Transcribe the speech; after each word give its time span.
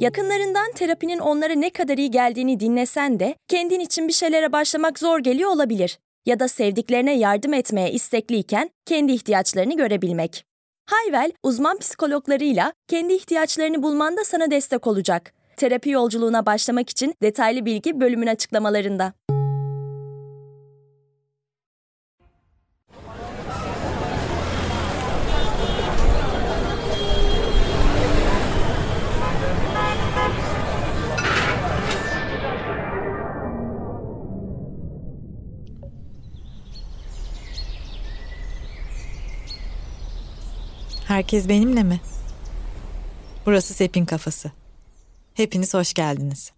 Yakınlarından 0.00 0.72
terapinin 0.72 1.18
onlara 1.18 1.52
ne 1.52 1.70
kadar 1.70 1.98
iyi 1.98 2.10
geldiğini 2.10 2.60
dinlesen 2.60 3.20
de 3.20 3.34
kendin 3.48 3.80
için 3.80 4.08
bir 4.08 4.12
şeylere 4.12 4.52
başlamak 4.52 4.98
zor 4.98 5.18
geliyor 5.18 5.50
olabilir. 5.50 5.98
Ya 6.26 6.40
da 6.40 6.48
sevdiklerine 6.48 7.18
yardım 7.18 7.54
etmeye 7.54 7.92
istekliyken 7.92 8.70
kendi 8.86 9.12
ihtiyaçlarını 9.12 9.76
görebilmek. 9.76 10.44
Hayvel, 10.90 11.32
uzman 11.42 11.78
psikologlarıyla 11.78 12.72
kendi 12.88 13.12
ihtiyaçlarını 13.12 13.82
bulmanda 13.82 14.24
sana 14.24 14.50
destek 14.50 14.86
olacak. 14.86 15.32
Terapi 15.56 15.90
yolculuğuna 15.90 16.46
başlamak 16.46 16.90
için 16.90 17.14
detaylı 17.22 17.64
bilgi 17.64 18.00
bölümün 18.00 18.26
açıklamalarında. 18.26 19.12
Herkes 41.08 41.48
benimle 41.48 41.82
mi? 41.82 42.00
Burası 43.46 43.74
Sepin 43.74 44.04
Kafası. 44.04 44.50
Hepiniz 45.34 45.74
hoş 45.74 45.94
geldiniz. 45.94 46.52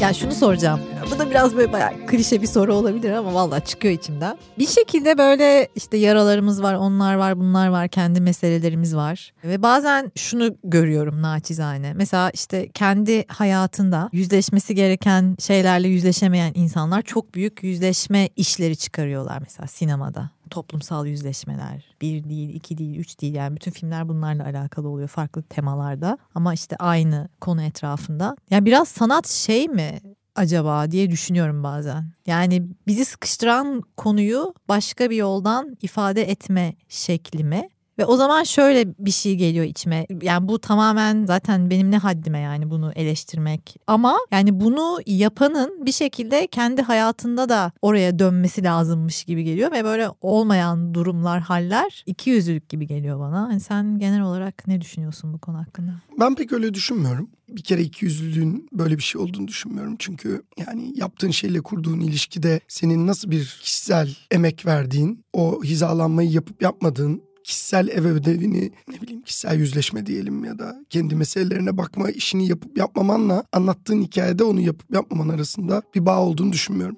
Ya 0.00 0.14
şunu 0.14 0.32
soracağım. 0.34 0.80
Bu 1.14 1.18
da 1.18 1.30
biraz 1.30 1.56
böyle 1.56 1.72
bayağı 1.72 2.06
klişe 2.06 2.42
bir 2.42 2.46
soru 2.46 2.74
olabilir 2.74 3.12
ama 3.12 3.34
vallahi 3.34 3.64
çıkıyor 3.64 3.94
içimden. 3.94 4.38
Bir 4.58 4.66
şekilde 4.66 5.18
böyle 5.18 5.68
işte 5.74 5.96
yaralarımız 5.96 6.62
var, 6.62 6.74
onlar 6.74 7.14
var, 7.14 7.38
bunlar 7.38 7.68
var, 7.68 7.88
kendi 7.88 8.20
meselelerimiz 8.20 8.96
var. 8.96 9.32
Ve 9.44 9.62
bazen 9.62 10.12
şunu 10.16 10.56
görüyorum 10.64 11.22
naçizane. 11.22 11.94
Mesela 11.94 12.30
işte 12.30 12.68
kendi 12.68 13.24
hayatında 13.28 14.08
yüzleşmesi 14.12 14.74
gereken 14.74 15.36
şeylerle 15.40 15.88
yüzleşemeyen 15.88 16.52
insanlar 16.54 17.02
çok 17.02 17.34
büyük 17.34 17.62
yüzleşme 17.62 18.28
işleri 18.36 18.76
çıkarıyorlar 18.76 19.38
mesela 19.40 19.66
sinemada 19.66 20.30
toplumsal 20.50 21.06
yüzleşmeler. 21.06 21.94
Bir 22.00 22.24
değil, 22.24 22.54
iki 22.54 22.78
değil, 22.78 22.98
üç 22.98 23.20
değil 23.20 23.34
yani 23.34 23.56
bütün 23.56 23.70
filmler 23.70 24.08
bunlarla 24.08 24.44
alakalı 24.44 24.88
oluyor 24.88 25.08
farklı 25.08 25.42
temalarda. 25.42 26.18
Ama 26.34 26.54
işte 26.54 26.76
aynı 26.76 27.28
konu 27.40 27.62
etrafında. 27.62 28.36
Yani 28.50 28.66
biraz 28.66 28.88
sanat 28.88 29.28
şey 29.28 29.68
mi 29.68 30.00
acaba 30.34 30.90
diye 30.90 31.10
düşünüyorum 31.10 31.62
bazen. 31.62 32.12
Yani 32.26 32.68
bizi 32.86 33.04
sıkıştıran 33.04 33.82
konuyu 33.96 34.54
başka 34.68 35.10
bir 35.10 35.16
yoldan 35.16 35.76
ifade 35.82 36.22
etme 36.30 36.74
şekli 36.88 37.44
mi? 37.44 37.68
Ve 37.98 38.06
o 38.06 38.16
zaman 38.16 38.44
şöyle 38.44 38.94
bir 38.98 39.10
şey 39.10 39.36
geliyor 39.36 39.64
içime. 39.64 40.06
Yani 40.22 40.48
bu 40.48 40.58
tamamen 40.58 41.26
zaten 41.26 41.70
benim 41.70 41.90
ne 41.90 41.98
haddime 41.98 42.38
yani 42.38 42.70
bunu 42.70 42.92
eleştirmek. 42.92 43.76
Ama 43.86 44.18
yani 44.30 44.60
bunu 44.60 45.00
yapanın 45.06 45.86
bir 45.86 45.92
şekilde 45.92 46.46
kendi 46.46 46.82
hayatında 46.82 47.48
da 47.48 47.72
oraya 47.82 48.18
dönmesi 48.18 48.64
lazımmış 48.64 49.24
gibi 49.24 49.44
geliyor. 49.44 49.72
Ve 49.72 49.84
böyle 49.84 50.08
olmayan 50.20 50.94
durumlar, 50.94 51.40
haller 51.40 52.02
iki 52.06 52.30
yüzlülük 52.30 52.68
gibi 52.68 52.86
geliyor 52.86 53.20
bana. 53.20 53.48
Yani 53.50 53.60
sen 53.60 53.98
genel 53.98 54.22
olarak 54.22 54.68
ne 54.68 54.80
düşünüyorsun 54.80 55.32
bu 55.32 55.38
konu 55.38 55.58
hakkında? 55.58 55.92
Ben 56.20 56.34
pek 56.34 56.52
öyle 56.52 56.74
düşünmüyorum. 56.74 57.30
Bir 57.48 57.62
kere 57.62 57.82
iki 57.82 58.04
yüzlülüğün 58.04 58.68
böyle 58.72 58.98
bir 58.98 59.02
şey 59.02 59.20
olduğunu 59.20 59.48
düşünmüyorum. 59.48 59.96
Çünkü 59.98 60.42
yani 60.58 60.92
yaptığın 60.98 61.30
şeyle 61.30 61.60
kurduğun 61.60 62.00
ilişkide 62.00 62.60
senin 62.68 63.06
nasıl 63.06 63.30
bir 63.30 63.58
kişisel 63.62 64.16
emek 64.30 64.66
verdiğin, 64.66 65.24
o 65.32 65.64
hizalanmayı 65.64 66.30
yapıp 66.30 66.62
yapmadığın 66.62 67.22
kişisel 67.44 67.88
ev 67.88 68.04
ödevini 68.06 68.72
ne 68.88 69.00
bileyim 69.00 69.22
kişisel 69.22 69.58
yüzleşme 69.58 70.06
diyelim 70.06 70.44
ya 70.44 70.58
da 70.58 70.84
kendi 70.90 71.16
meselelerine 71.16 71.78
bakma 71.78 72.10
işini 72.10 72.48
yapıp 72.48 72.78
yapmamanla 72.78 73.44
anlattığın 73.52 74.02
hikayede 74.02 74.44
onu 74.44 74.60
yapıp 74.60 74.94
yapmaman 74.94 75.28
arasında 75.28 75.82
bir 75.94 76.06
bağ 76.06 76.20
olduğunu 76.20 76.52
düşünmüyorum. 76.52 76.96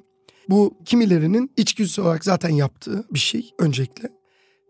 Bu 0.48 0.74
kimilerinin 0.84 1.50
içgüdüsü 1.56 2.02
olarak 2.02 2.24
zaten 2.24 2.50
yaptığı 2.50 3.04
bir 3.10 3.18
şey 3.18 3.50
öncelikle. 3.58 4.08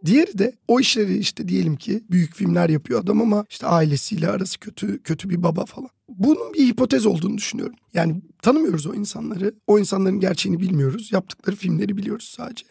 Diğeri 0.04 0.38
de 0.38 0.56
o 0.68 0.80
işleri 0.80 1.18
işte 1.18 1.48
diyelim 1.48 1.76
ki 1.76 2.02
büyük 2.10 2.34
filmler 2.34 2.68
yapıyor 2.68 3.00
adam 3.00 3.20
ama 3.20 3.44
işte 3.50 3.66
ailesiyle 3.66 4.28
arası 4.28 4.60
kötü 4.60 5.02
kötü 5.02 5.30
bir 5.30 5.42
baba 5.42 5.64
falan. 5.64 5.90
Bunun 6.08 6.54
bir 6.54 6.66
hipotez 6.66 7.06
olduğunu 7.06 7.36
düşünüyorum. 7.38 7.76
Yani 7.94 8.22
tanımıyoruz 8.42 8.86
o 8.86 8.94
insanları. 8.94 9.54
O 9.66 9.78
insanların 9.78 10.20
gerçeğini 10.20 10.60
bilmiyoruz. 10.60 11.12
Yaptıkları 11.12 11.56
filmleri 11.56 11.96
biliyoruz 11.96 12.34
sadece. 12.36 12.66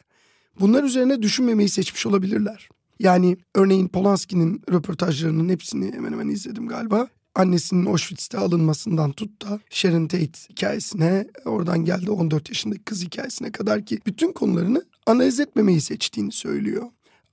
Bunlar 0.60 0.84
üzerine 0.84 1.22
düşünmemeyi 1.22 1.70
seçmiş 1.70 2.06
olabilirler. 2.06 2.70
Yani 3.00 3.38
örneğin 3.56 3.88
Polanski'nin 3.88 4.62
röportajlarının 4.72 5.50
hepsini 5.50 5.94
hemen 5.94 6.12
hemen 6.12 6.28
izledim 6.28 6.68
galiba. 6.68 7.08
Annesinin 7.36 7.86
Auschwitz'te 7.86 8.38
alınmasından 8.38 9.12
tut 9.12 9.42
da 9.42 9.60
Sharon 9.70 10.08
Tate 10.08 10.40
hikayesine, 10.50 11.28
oradan 11.46 11.86
geldi 11.86 12.12
14 12.12 12.50
yaşındaki 12.50 12.84
kız 12.84 13.04
hikayesine 13.04 13.52
kadar 13.52 13.86
ki 13.86 14.00
bütün 14.06 14.34
konularını 14.34 14.86
analiz 15.06 15.40
etmemeyi 15.40 15.82
seçtiğini 15.82 16.32
söylüyor. 16.32 16.86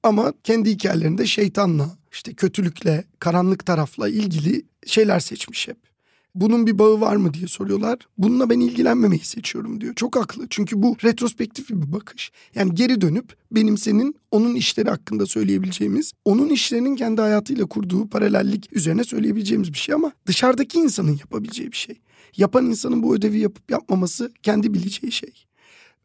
Ama 0.03 0.33
kendi 0.45 0.71
hikayelerinde 0.71 1.27
şeytanla, 1.27 1.99
işte 2.13 2.35
kötülükle, 2.35 3.05
karanlık 3.19 3.67
tarafla 3.67 4.09
ilgili 4.09 4.63
şeyler 4.87 5.21
seçmiş 5.21 5.69
hep 5.69 5.92
bunun 6.35 6.67
bir 6.67 6.79
bağı 6.79 7.01
var 7.01 7.17
mı 7.17 7.35
diye 7.35 7.47
soruyorlar. 7.47 7.99
Bununla 8.19 8.51
ben 8.51 8.61
ilgilenmemeyi 8.61 9.25
seçiyorum 9.25 9.81
diyor. 9.81 9.95
Çok 9.95 10.17
haklı. 10.17 10.47
Çünkü 10.51 10.83
bu 10.83 10.97
retrospektif 11.05 11.71
bir 11.71 11.93
bakış. 11.93 12.33
Yani 12.55 12.75
geri 12.75 13.01
dönüp 13.01 13.37
benim 13.51 13.79
senin 13.79 14.17
onun 14.31 14.55
işleri 14.55 14.91
hakkında 14.91 15.27
söyleyebileceğimiz, 15.27 16.13
onun 16.25 16.49
işlerinin 16.49 16.97
kendi 16.97 17.21
hayatıyla 17.21 17.67
kurduğu 17.67 18.09
paralellik 18.09 18.77
üzerine 18.77 19.05
söyleyebileceğimiz 19.05 19.73
bir 19.73 19.79
şey 19.79 19.95
ama 19.95 20.13
dışarıdaki 20.27 20.79
insanın 20.79 21.19
yapabileceği 21.21 21.73
bir 21.73 21.77
şey. 21.77 22.01
Yapan 22.37 22.67
insanın 22.67 23.03
bu 23.03 23.15
ödevi 23.15 23.39
yapıp 23.39 23.71
yapmaması 23.71 24.33
kendi 24.43 24.75
bileceği 24.75 25.13
şey. 25.13 25.47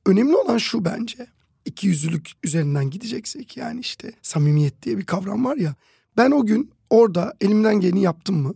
Önemli 0.05 0.35
olan 0.35 0.57
şu 0.57 0.85
bence. 0.85 1.27
İki 1.65 1.87
yüzlülük 1.87 2.31
üzerinden 2.43 2.89
gideceksek 2.89 3.57
yani 3.57 3.79
işte 3.79 4.11
samimiyet 4.21 4.83
diye 4.83 4.97
bir 4.97 5.05
kavram 5.05 5.45
var 5.45 5.57
ya. 5.57 5.75
Ben 6.17 6.31
o 6.31 6.45
gün 6.45 6.71
orada 6.89 7.33
elimden 7.41 7.79
geleni 7.79 8.01
yaptım 8.01 8.35
mı? 8.35 8.53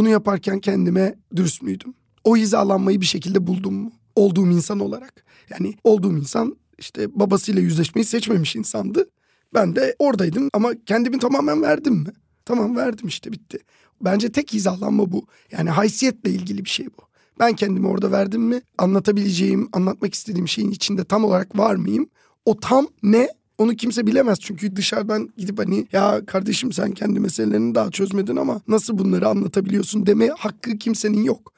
Bunu 0.00 0.08
yaparken 0.08 0.60
kendime 0.60 1.14
dürüst 1.36 1.62
müydüm? 1.62 1.94
O 2.24 2.36
hizalanmayı 2.36 3.00
bir 3.00 3.06
şekilde 3.06 3.46
buldum 3.46 3.74
mu? 3.74 3.92
Olduğum 4.16 4.46
insan 4.46 4.80
olarak. 4.80 5.24
Yani 5.50 5.74
olduğum 5.84 6.16
insan 6.16 6.56
işte 6.78 7.20
babasıyla 7.20 7.62
yüzleşmeyi 7.62 8.04
seçmemiş 8.04 8.56
insandı. 8.56 9.08
Ben 9.54 9.76
de 9.76 9.96
oradaydım 9.98 10.48
ama 10.52 10.72
kendimi 10.86 11.18
tamamen 11.18 11.62
verdim 11.62 11.94
mi? 11.94 12.12
Tamam 12.44 12.76
verdim 12.76 13.08
işte 13.08 13.32
bitti. 13.32 13.58
Bence 14.00 14.32
tek 14.32 14.52
hizalanma 14.52 15.12
bu. 15.12 15.26
Yani 15.52 15.70
haysiyetle 15.70 16.30
ilgili 16.30 16.64
bir 16.64 16.70
şey 16.70 16.86
bu. 16.86 17.02
Ben 17.38 17.52
kendimi 17.52 17.86
orada 17.86 18.12
verdim 18.12 18.42
mi? 18.42 18.62
Anlatabileceğim, 18.78 19.68
anlatmak 19.72 20.14
istediğim 20.14 20.48
şeyin 20.48 20.70
içinde 20.70 21.04
tam 21.04 21.24
olarak 21.24 21.58
var 21.58 21.74
mıyım? 21.74 22.08
O 22.44 22.60
tam 22.60 22.86
ne? 23.02 23.28
Onu 23.60 23.76
kimse 23.76 24.06
bilemez 24.06 24.40
çünkü 24.40 24.76
dışarıdan 24.76 25.30
gidip 25.36 25.58
hani 25.58 25.86
ya 25.92 26.26
kardeşim 26.26 26.72
sen 26.72 26.92
kendi 26.92 27.20
meselelerini 27.20 27.74
daha 27.74 27.90
çözmedin 27.90 28.36
ama 28.36 28.60
nasıl 28.68 28.98
bunları 28.98 29.28
anlatabiliyorsun 29.28 30.06
deme 30.06 30.28
hakkı 30.28 30.78
kimsenin 30.78 31.24
yok. 31.24 31.52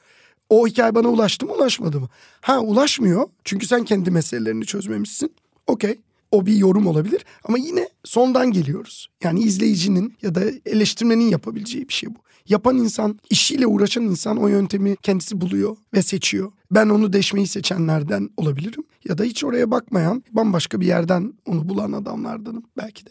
O 0.49 0.67
hikaye 0.67 0.95
bana 0.95 1.09
ulaştı 1.09 1.47
mı 1.47 1.53
ulaşmadı 1.53 2.01
mı? 2.01 2.09
Ha 2.41 2.61
ulaşmıyor 2.61 3.29
çünkü 3.45 3.67
sen 3.67 3.85
kendi 3.85 4.11
meselelerini 4.11 4.67
çözmemişsin. 4.67 5.33
Okey 5.67 6.01
o 6.31 6.47
bir 6.47 6.55
yorum 6.55 6.87
olabilir 6.87 7.25
ama 7.45 7.59
yine 7.59 7.89
sondan 8.05 8.53
geliyoruz. 8.53 9.09
Yani 9.25 9.41
izleyicinin 9.43 10.15
ya 10.23 10.35
da 10.35 10.43
eleştirmenin 10.67 11.29
yapabileceği 11.29 11.89
bir 11.89 11.95
şey 11.95 12.11
bu. 12.11 12.19
Yapan 12.49 12.77
insan, 12.77 13.19
işiyle 13.31 13.67
uğraşan 13.67 14.03
insan 14.03 14.37
o 14.37 14.49
yöntemi 14.49 14.97
kendisi 14.97 15.41
buluyor 15.41 15.77
ve 15.95 16.03
seçiyor. 16.03 16.53
Ben 16.71 16.89
onu 16.89 17.13
deşmeyi 17.13 17.47
seçenlerden 17.47 18.31
olabilirim 18.37 18.85
ya 19.05 19.19
da 19.19 19.25
hiç 19.25 19.45
oraya 19.45 19.71
bakmayan 19.71 20.25
bambaşka 20.31 20.81
bir 20.81 20.87
yerden 20.87 21.33
onu 21.47 21.69
bulan 21.69 21.93
adamlardanım 21.93 22.63
belki 22.77 23.07
de. 23.07 23.11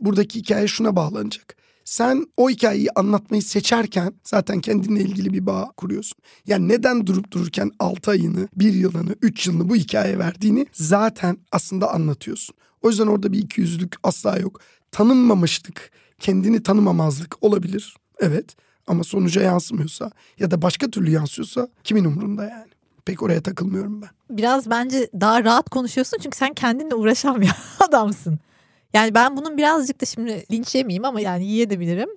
Buradaki 0.00 0.38
hikaye 0.38 0.66
şuna 0.66 0.96
bağlanacak. 0.96 1.56
Sen 1.84 2.26
o 2.36 2.50
hikayeyi 2.50 2.88
anlatmayı 2.90 3.42
seçerken 3.42 4.14
zaten 4.24 4.60
kendinle 4.60 5.00
ilgili 5.00 5.32
bir 5.32 5.46
bağ 5.46 5.72
kuruyorsun. 5.76 6.18
Yani 6.46 6.68
neden 6.68 7.06
durup 7.06 7.30
dururken 7.30 7.70
6 7.78 8.10
ayını, 8.10 8.48
1 8.56 8.74
yılını, 8.74 9.14
3 9.22 9.46
yılını 9.46 9.68
bu 9.68 9.76
hikayeye 9.76 10.18
verdiğini 10.18 10.66
zaten 10.72 11.38
aslında 11.52 11.94
anlatıyorsun. 11.94 12.56
O 12.82 12.88
yüzden 12.88 13.06
orada 13.06 13.32
bir 13.32 13.38
ikiyüzlülük 13.38 13.96
asla 14.02 14.38
yok. 14.38 14.60
Tanınmamışlık, 14.92 15.90
kendini 16.20 16.62
tanımamazlık 16.62 17.42
olabilir. 17.44 17.96
Evet 18.18 18.56
ama 18.86 19.04
sonuca 19.04 19.42
yansımıyorsa 19.42 20.10
ya 20.38 20.50
da 20.50 20.62
başka 20.62 20.90
türlü 20.90 21.10
yansıyorsa 21.10 21.68
kimin 21.84 22.04
umurunda 22.04 22.44
yani? 22.44 22.77
Pek 23.08 23.22
oraya 23.22 23.42
takılmıyorum 23.42 24.02
ben. 24.02 24.08
Biraz 24.30 24.70
bence 24.70 25.10
daha 25.20 25.44
rahat 25.44 25.70
konuşuyorsun 25.70 26.18
çünkü 26.22 26.36
sen 26.38 26.54
kendinle 26.54 26.94
uğraşan 26.94 27.40
bir 27.40 27.50
adamsın. 27.88 28.38
Yani 28.94 29.14
ben 29.14 29.36
bunun 29.36 29.56
birazcık 29.56 30.00
da 30.00 30.06
şimdi 30.06 30.44
linç 30.52 30.74
yemeyeyim 30.74 31.04
ama 31.04 31.20
yani 31.20 31.44
yiyebilirim. 31.46 32.08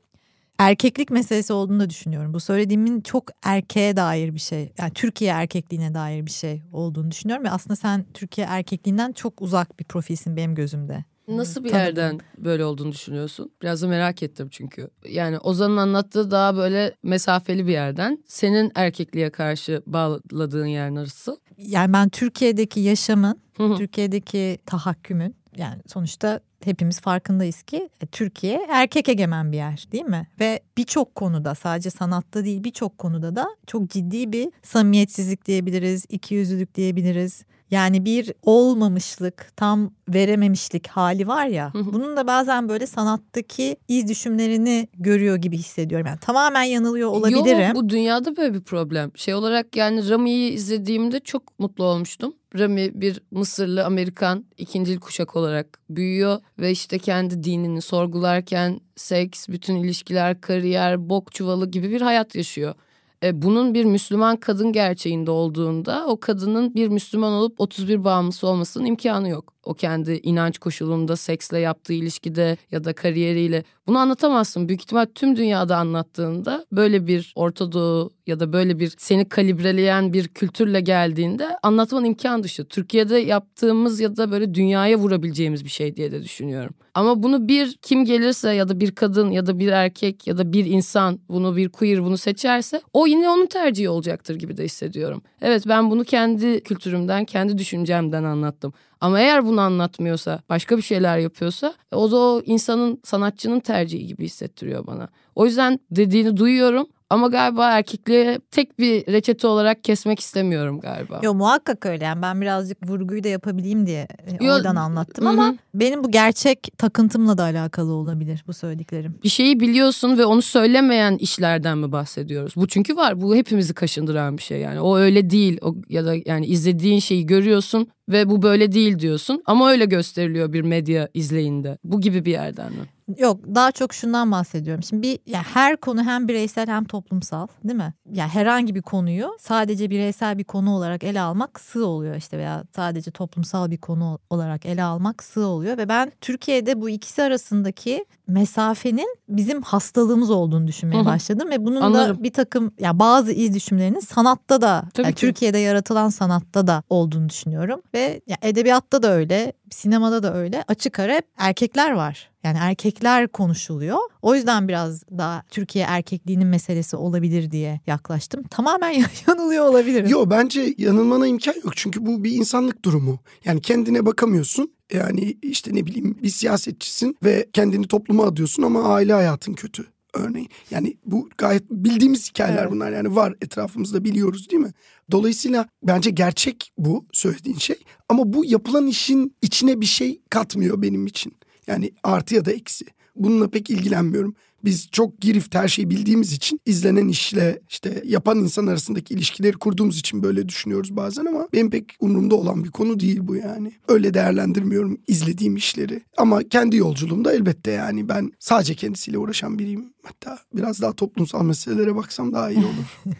erkeklik 0.59 1.09
meselesi 1.11 1.53
olduğunu 1.53 1.79
da 1.79 1.89
düşünüyorum. 1.89 2.33
Bu 2.33 2.39
söylediğimin 2.39 3.01
çok 3.01 3.23
erkeğe 3.43 3.95
dair 3.95 4.33
bir 4.33 4.39
şey. 4.39 4.73
Yani 4.77 4.93
Türkiye 4.93 5.31
erkekliğine 5.31 5.93
dair 5.93 6.25
bir 6.25 6.31
şey 6.31 6.61
olduğunu 6.73 7.11
düşünüyorum. 7.11 7.45
Ve 7.45 7.49
aslında 7.49 7.75
sen 7.75 8.05
Türkiye 8.13 8.47
erkekliğinden 8.47 9.11
çok 9.11 9.41
uzak 9.41 9.79
bir 9.79 9.83
profilsin 9.85 10.37
benim 10.37 10.55
gözümde. 10.55 11.03
Nasıl 11.27 11.63
bir 11.63 11.69
Tabii. 11.69 11.79
yerden 11.79 12.19
böyle 12.37 12.65
olduğunu 12.65 12.91
düşünüyorsun? 12.91 13.51
Biraz 13.61 13.81
da 13.81 13.87
merak 13.87 14.23
ettim 14.23 14.47
çünkü. 14.51 14.89
Yani 15.09 15.39
Ozan'ın 15.39 15.77
anlattığı 15.77 16.31
daha 16.31 16.55
böyle 16.57 16.95
mesafeli 17.03 17.67
bir 17.67 17.71
yerden. 17.71 18.23
Senin 18.27 18.71
erkekliğe 18.75 19.29
karşı 19.29 19.83
bağladığın 19.85 20.65
yer 20.65 20.95
nasıl? 20.95 21.35
Yani 21.57 21.93
ben 21.93 22.09
Türkiye'deki 22.09 22.79
yaşamın. 22.79 23.41
Türkiye'deki 23.77 24.57
tahakkümün 24.65 25.35
yani 25.57 25.81
sonuçta 25.87 26.39
hepimiz 26.63 27.01
farkındayız 27.01 27.63
ki 27.63 27.89
e, 28.01 28.05
Türkiye 28.05 28.67
erkek 28.69 29.09
egemen 29.09 29.51
bir 29.51 29.57
yer 29.57 29.85
değil 29.91 30.03
mi? 30.03 30.27
Ve 30.39 30.59
birçok 30.77 31.15
konuda 31.15 31.55
sadece 31.55 31.89
sanatta 31.89 32.45
değil 32.45 32.63
birçok 32.63 32.97
konuda 32.97 33.35
da 33.35 33.47
çok 33.67 33.89
ciddi 33.89 34.31
bir 34.31 34.51
samimiyetsizlik 34.63 35.45
diyebiliriz, 35.45 36.05
ikiyüzlülük 36.09 36.75
diyebiliriz. 36.75 37.43
Yani 37.71 38.05
bir 38.05 38.33
olmamışlık, 38.43 39.51
tam 39.55 39.91
verememişlik 40.09 40.87
hali 40.87 41.27
var 41.27 41.45
ya. 41.45 41.73
Hı 41.73 41.79
hı. 41.79 41.93
Bunun 41.93 42.17
da 42.17 42.27
bazen 42.27 42.69
böyle 42.69 42.87
sanattaki 42.87 43.77
iz 43.87 44.07
düşümlerini 44.07 44.87
görüyor 44.93 45.35
gibi 45.35 45.57
hissediyorum. 45.57 46.07
Yani 46.07 46.19
tamamen 46.19 46.63
yanılıyor 46.63 47.09
olabilirim. 47.09 47.61
Yok 47.61 47.75
bu 47.75 47.89
dünyada 47.89 48.37
böyle 48.37 48.53
bir 48.53 48.61
problem. 48.61 49.11
Şey 49.15 49.33
olarak 49.33 49.75
yani 49.75 50.09
Rami'yi 50.09 50.51
izlediğimde 50.51 51.19
çok 51.19 51.59
mutlu 51.59 51.83
olmuştum. 51.83 52.33
Rami 52.59 52.91
bir 52.93 53.21
Mısırlı 53.31 53.85
Amerikan 53.85 54.45
ikincil 54.57 54.99
kuşak 54.99 55.35
olarak 55.35 55.79
büyüyor 55.89 56.39
ve 56.59 56.71
işte 56.71 56.99
kendi 56.99 57.43
dinini 57.43 57.81
sorgularken 57.81 58.79
seks, 58.95 59.49
bütün 59.49 59.75
ilişkiler, 59.75 60.41
kariyer, 60.41 61.09
bok 61.09 61.31
çuvalı 61.31 61.71
gibi 61.71 61.89
bir 61.91 62.01
hayat 62.01 62.35
yaşıyor. 62.35 62.75
E, 63.23 63.41
bunun 63.41 63.73
bir 63.73 63.85
Müslüman 63.85 64.37
kadın 64.37 64.71
gerçeğinde 64.71 65.31
olduğunda 65.31 66.05
o 66.07 66.19
kadının 66.19 66.75
bir 66.75 66.87
Müslüman 66.87 67.33
olup 67.33 67.59
31 67.61 68.03
bağımlısı 68.03 68.47
olmasının 68.47 68.85
imkanı 68.85 69.29
yok. 69.29 69.53
O 69.63 69.73
kendi 69.73 70.19
inanç 70.23 70.57
koşulunda 70.57 71.15
seksle 71.15 71.59
yaptığı 71.59 71.93
ilişkide 71.93 72.57
ya 72.71 72.83
da 72.83 72.93
kariyeriyle 72.93 73.63
bunu 73.87 73.97
anlatamazsın. 73.97 74.67
Büyük 74.67 74.81
ihtimal 74.81 75.05
tüm 75.15 75.35
dünyada 75.35 75.77
anlattığında 75.77 76.65
böyle 76.71 77.07
bir 77.07 77.33
Ortadoğu 77.35 78.11
ya 78.27 78.39
da 78.39 78.53
böyle 78.53 78.79
bir 78.79 78.93
seni 78.97 79.29
kalibreleyen 79.29 80.13
bir 80.13 80.27
kültürle 80.27 80.81
geldiğinde 80.81 81.57
anlatman 81.63 82.05
imkan 82.05 82.43
dışı. 82.43 82.65
Türkiye'de 82.65 83.17
yaptığımız 83.17 83.99
ya 83.99 84.17
da 84.17 84.31
böyle 84.31 84.53
dünyaya 84.53 84.97
vurabileceğimiz 84.97 85.65
bir 85.65 85.69
şey 85.69 85.95
diye 85.95 86.11
de 86.11 86.23
düşünüyorum. 86.23 86.73
Ama 86.93 87.23
bunu 87.23 87.47
bir 87.47 87.77
kim 87.81 88.05
gelirse 88.05 88.53
ya 88.53 88.69
da 88.69 88.79
bir 88.79 88.91
kadın 88.91 89.31
ya 89.31 89.45
da 89.45 89.59
bir 89.59 89.67
erkek 89.67 90.27
ya 90.27 90.37
da 90.37 90.53
bir 90.53 90.65
insan 90.65 91.19
bunu 91.29 91.55
bir 91.55 91.69
queer 91.69 92.03
bunu 92.03 92.17
seçerse 92.17 92.81
o 92.93 93.07
yine 93.07 93.29
onun 93.29 93.45
tercihi 93.45 93.89
olacaktır 93.89 94.35
gibi 94.35 94.57
de 94.57 94.63
hissediyorum. 94.63 95.21
Evet 95.41 95.63
ben 95.67 95.91
bunu 95.91 96.03
kendi 96.03 96.63
kültürümden, 96.63 97.25
kendi 97.25 97.57
düşüncemden 97.57 98.23
anlattım. 98.23 98.73
Ama 99.01 99.19
eğer 99.19 99.45
bunu 99.45 99.61
anlatmıyorsa, 99.61 100.41
başka 100.49 100.77
bir 100.77 100.81
şeyler 100.81 101.17
yapıyorsa 101.17 101.73
e, 101.91 101.95
o 101.95 102.11
da 102.11 102.15
o 102.15 102.41
insanın, 102.45 103.01
sanatçının 103.03 103.59
tercihi 103.59 104.07
gibi 104.07 104.25
hissettiriyor 104.25 104.87
bana. 104.87 105.09
O 105.35 105.45
yüzden 105.45 105.79
dediğini 105.91 106.37
duyuyorum 106.37 106.87
ama 107.11 107.27
galiba 107.27 107.71
erkekliğe 107.71 108.39
tek 108.51 108.79
bir 108.79 109.07
reçete 109.07 109.47
olarak 109.47 109.83
kesmek 109.83 110.19
istemiyorum 110.19 110.79
galiba. 110.79 111.19
Yo 111.23 111.33
muhakkak 111.33 111.85
öyle 111.85 112.03
yani 112.03 112.21
ben 112.21 112.41
birazcık 112.41 112.89
vurguyu 112.89 113.23
da 113.23 113.27
yapabileyim 113.27 113.85
diye 113.85 114.07
e, 114.27 114.45
Yo, 114.45 114.53
oradan 114.53 114.75
anlattım 114.75 115.25
hı. 115.25 115.29
ama 115.29 115.55
benim 115.73 116.03
bu 116.03 116.11
gerçek 116.11 116.67
takıntımla 116.77 117.37
da 117.37 117.43
alakalı 117.43 117.93
olabilir 117.93 118.43
bu 118.47 118.53
söylediklerim. 118.53 119.15
Bir 119.23 119.29
şeyi 119.29 119.59
biliyorsun 119.59 120.17
ve 120.17 120.25
onu 120.25 120.41
söylemeyen 120.41 121.17
işlerden 121.17 121.77
mi 121.77 121.91
bahsediyoruz? 121.91 122.53
Bu 122.55 122.67
çünkü 122.67 122.95
var. 122.95 123.21
Bu 123.21 123.35
hepimizi 123.35 123.73
kaşındıran 123.73 124.37
bir 124.37 124.43
şey 124.43 124.59
yani. 124.59 124.79
O 124.79 124.97
öyle 124.97 125.29
değil. 125.29 125.57
O 125.61 125.75
ya 125.89 126.05
da 126.05 126.15
yani 126.25 126.45
izlediğin 126.45 126.99
şeyi 126.99 127.25
görüyorsun 127.25 127.87
ve 128.09 128.29
bu 128.29 128.41
böyle 128.41 128.71
değil 128.71 128.99
diyorsun 128.99 129.43
ama 129.45 129.71
öyle 129.71 129.85
gösteriliyor 129.85 130.53
bir 130.53 130.61
medya 130.61 131.09
izleyinde. 131.13 131.77
Bu 131.83 132.01
gibi 132.01 132.25
bir 132.25 132.31
yerden 132.31 132.71
mi? 132.71 132.85
Yok 133.17 133.39
daha 133.55 133.71
çok 133.71 133.93
şundan 133.93 134.31
bahsediyorum. 134.31 134.83
Şimdi 134.83 135.01
bir 135.01 135.19
ya 135.31 135.43
her 135.53 135.77
konu 135.77 136.03
hem 136.03 136.27
bireysel 136.27 136.67
hem 136.67 136.85
toplumsal 136.85 137.47
değil 137.63 137.77
mi? 137.77 137.93
Ya 138.11 138.27
herhangi 138.27 138.75
bir 138.75 138.81
konuyu 138.81 139.29
sadece 139.39 139.89
bireysel 139.89 140.37
bir 140.37 140.43
konu 140.43 140.75
olarak 140.75 141.03
ele 141.03 141.21
almak 141.21 141.59
sığ 141.59 141.85
oluyor 141.85 142.15
işte 142.15 142.37
veya 142.37 142.63
sadece 142.75 143.11
toplumsal 143.11 143.71
bir 143.71 143.77
konu 143.77 144.19
olarak 144.29 144.65
ele 144.65 144.83
almak 144.83 145.23
sığ 145.23 145.45
oluyor 145.45 145.77
ve 145.77 145.89
ben 145.89 146.11
Türkiye'de 146.21 146.81
bu 146.81 146.89
ikisi 146.89 147.23
arasındaki 147.23 148.05
mesafenin 148.27 149.15
bizim 149.29 149.61
hastalığımız 149.61 150.29
olduğunu 150.29 150.67
düşünmeye 150.67 151.05
başladım 151.05 151.49
ve 151.49 151.65
bunun 151.65 151.81
Anlarım. 151.81 152.17
da 152.17 152.23
bir 152.23 152.33
takım 152.33 152.71
ya 152.79 152.99
bazı 152.99 153.31
iz 153.31 153.53
düşümlerinin 153.53 153.99
sanatta 153.99 154.61
da 154.61 154.83
Tabii 154.93 155.05
yani 155.05 155.15
ki. 155.15 155.21
Türkiye'de 155.21 155.57
yaratılan 155.57 156.09
sanatta 156.09 156.67
da 156.67 156.83
olduğunu 156.89 157.29
düşünüyorum 157.29 157.81
ve 157.93 158.21
ya 158.27 158.37
edebiyatta 158.41 159.03
da 159.03 159.11
öyle, 159.11 159.53
sinemada 159.73 160.23
da 160.23 160.35
öyle. 160.35 160.63
Açık 160.67 160.99
ara 160.99 161.21
erkekler 161.37 161.91
var. 161.91 162.31
Yani 162.43 162.57
erkekler 162.61 163.27
konuşuluyor. 163.27 163.99
O 164.21 164.35
yüzden 164.35 164.67
biraz 164.67 165.03
daha 165.17 165.43
Türkiye 165.49 165.85
erkekliğinin 165.85 166.47
meselesi 166.47 166.95
olabilir 166.95 167.51
diye 167.51 167.81
yaklaştım. 167.87 168.43
Tamamen 168.43 169.03
yanılıyor 169.27 169.65
olabilirim. 169.65 170.09
Yo 170.09 170.29
bence 170.29 170.75
yanılmana 170.77 171.27
imkan 171.27 171.53
yok. 171.63 171.75
Çünkü 171.75 172.05
bu 172.05 172.23
bir 172.23 172.31
insanlık 172.31 172.85
durumu. 172.85 173.19
Yani 173.45 173.61
kendine 173.61 174.05
bakamıyorsun. 174.05 174.73
Yani 174.93 175.37
işte 175.41 175.73
ne 175.73 175.85
bileyim 175.85 176.17
bir 176.23 176.29
siyasetçisin 176.29 177.17
ve 177.23 177.47
kendini 177.53 177.87
topluma 177.87 178.23
adıyorsun 178.23 178.63
ama 178.63 178.83
aile 178.83 179.13
hayatın 179.13 179.53
kötü. 179.53 179.85
Örneğin 180.13 180.49
yani 180.71 180.97
bu 181.05 181.29
gayet 181.37 181.69
bildiğimiz 181.69 182.29
hikayeler 182.29 182.61
Evet. 182.61 182.71
bunlar 182.71 182.91
yani 182.91 183.15
var 183.15 183.33
etrafımızda 183.41 184.03
biliyoruz 184.03 184.49
değil 184.49 184.61
mi? 184.61 184.71
Dolayısıyla 185.11 185.67
bence 185.83 186.09
gerçek 186.09 186.71
bu 186.77 187.05
söylediğin 187.11 187.57
şey 187.57 187.83
ama 188.09 188.33
bu 188.33 188.45
yapılan 188.45 188.87
işin 188.87 189.35
içine 189.41 189.81
bir 189.81 189.85
şey 189.85 190.21
katmıyor 190.29 190.81
benim 190.81 191.07
için. 191.07 191.33
Yani 191.71 191.91
artı 192.03 192.35
ya 192.35 192.45
da 192.45 192.51
eksi. 192.51 192.85
Bununla 193.15 193.49
pek 193.49 193.69
ilgilenmiyorum. 193.69 194.35
Biz 194.63 194.87
çok 194.91 195.21
girift 195.21 195.55
her 195.55 195.67
şeyi 195.67 195.89
bildiğimiz 195.89 196.33
için 196.33 196.59
izlenen 196.65 197.07
işle 197.07 197.59
işte 197.69 198.01
yapan 198.05 198.37
insan 198.39 198.67
arasındaki 198.67 199.13
ilişkileri 199.13 199.53
kurduğumuz 199.57 199.99
için 199.99 200.23
böyle 200.23 200.49
düşünüyoruz 200.49 200.95
bazen 200.95 201.25
ama 201.25 201.47
benim 201.53 201.69
pek 201.69 201.85
umurumda 201.99 202.35
olan 202.35 202.63
bir 202.63 202.71
konu 202.71 202.99
değil 202.99 203.19
bu 203.21 203.35
yani. 203.35 203.71
Öyle 203.87 204.13
değerlendirmiyorum 204.13 204.97
izlediğim 205.07 205.55
işleri. 205.55 206.01
Ama 206.17 206.43
kendi 206.43 206.75
yolculuğumda 206.77 207.33
elbette 207.33 207.71
yani 207.71 208.09
ben 208.09 208.31
sadece 208.39 208.75
kendisiyle 208.75 209.17
uğraşan 209.17 209.59
biriyim. 209.59 209.93
Hatta 210.03 210.39
biraz 210.53 210.81
daha 210.81 210.93
toplumsal 210.93 211.43
meselelere 211.43 211.95
baksam 211.95 212.33
daha 212.33 212.51
iyi 212.51 212.65
olur. 212.65 213.01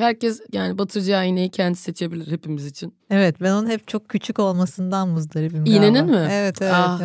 Herkes 0.00 0.40
yani 0.52 0.78
batıracağı 0.78 1.26
iğneyi 1.26 1.50
kendi 1.50 1.76
seçebilir 1.78 2.32
hepimiz 2.32 2.66
için. 2.66 2.94
Evet 3.10 3.40
ben 3.40 3.52
onun 3.52 3.68
hep 3.68 3.88
çok 3.88 4.08
küçük 4.08 4.38
olmasından 4.38 5.08
muzdaribim 5.08 5.64
İğnenin 5.66 5.94
galiba. 5.94 6.20
mi? 6.20 6.28
Evet 6.30 6.62
evet. 6.62 6.72
Ah, 6.74 7.00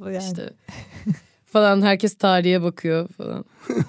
yani. 0.00 0.18
İşte 0.18 0.50
falan 1.44 1.82
herkes 1.82 2.14
tarihe 2.14 2.62
bakıyor 2.62 3.08
falan. 3.08 3.44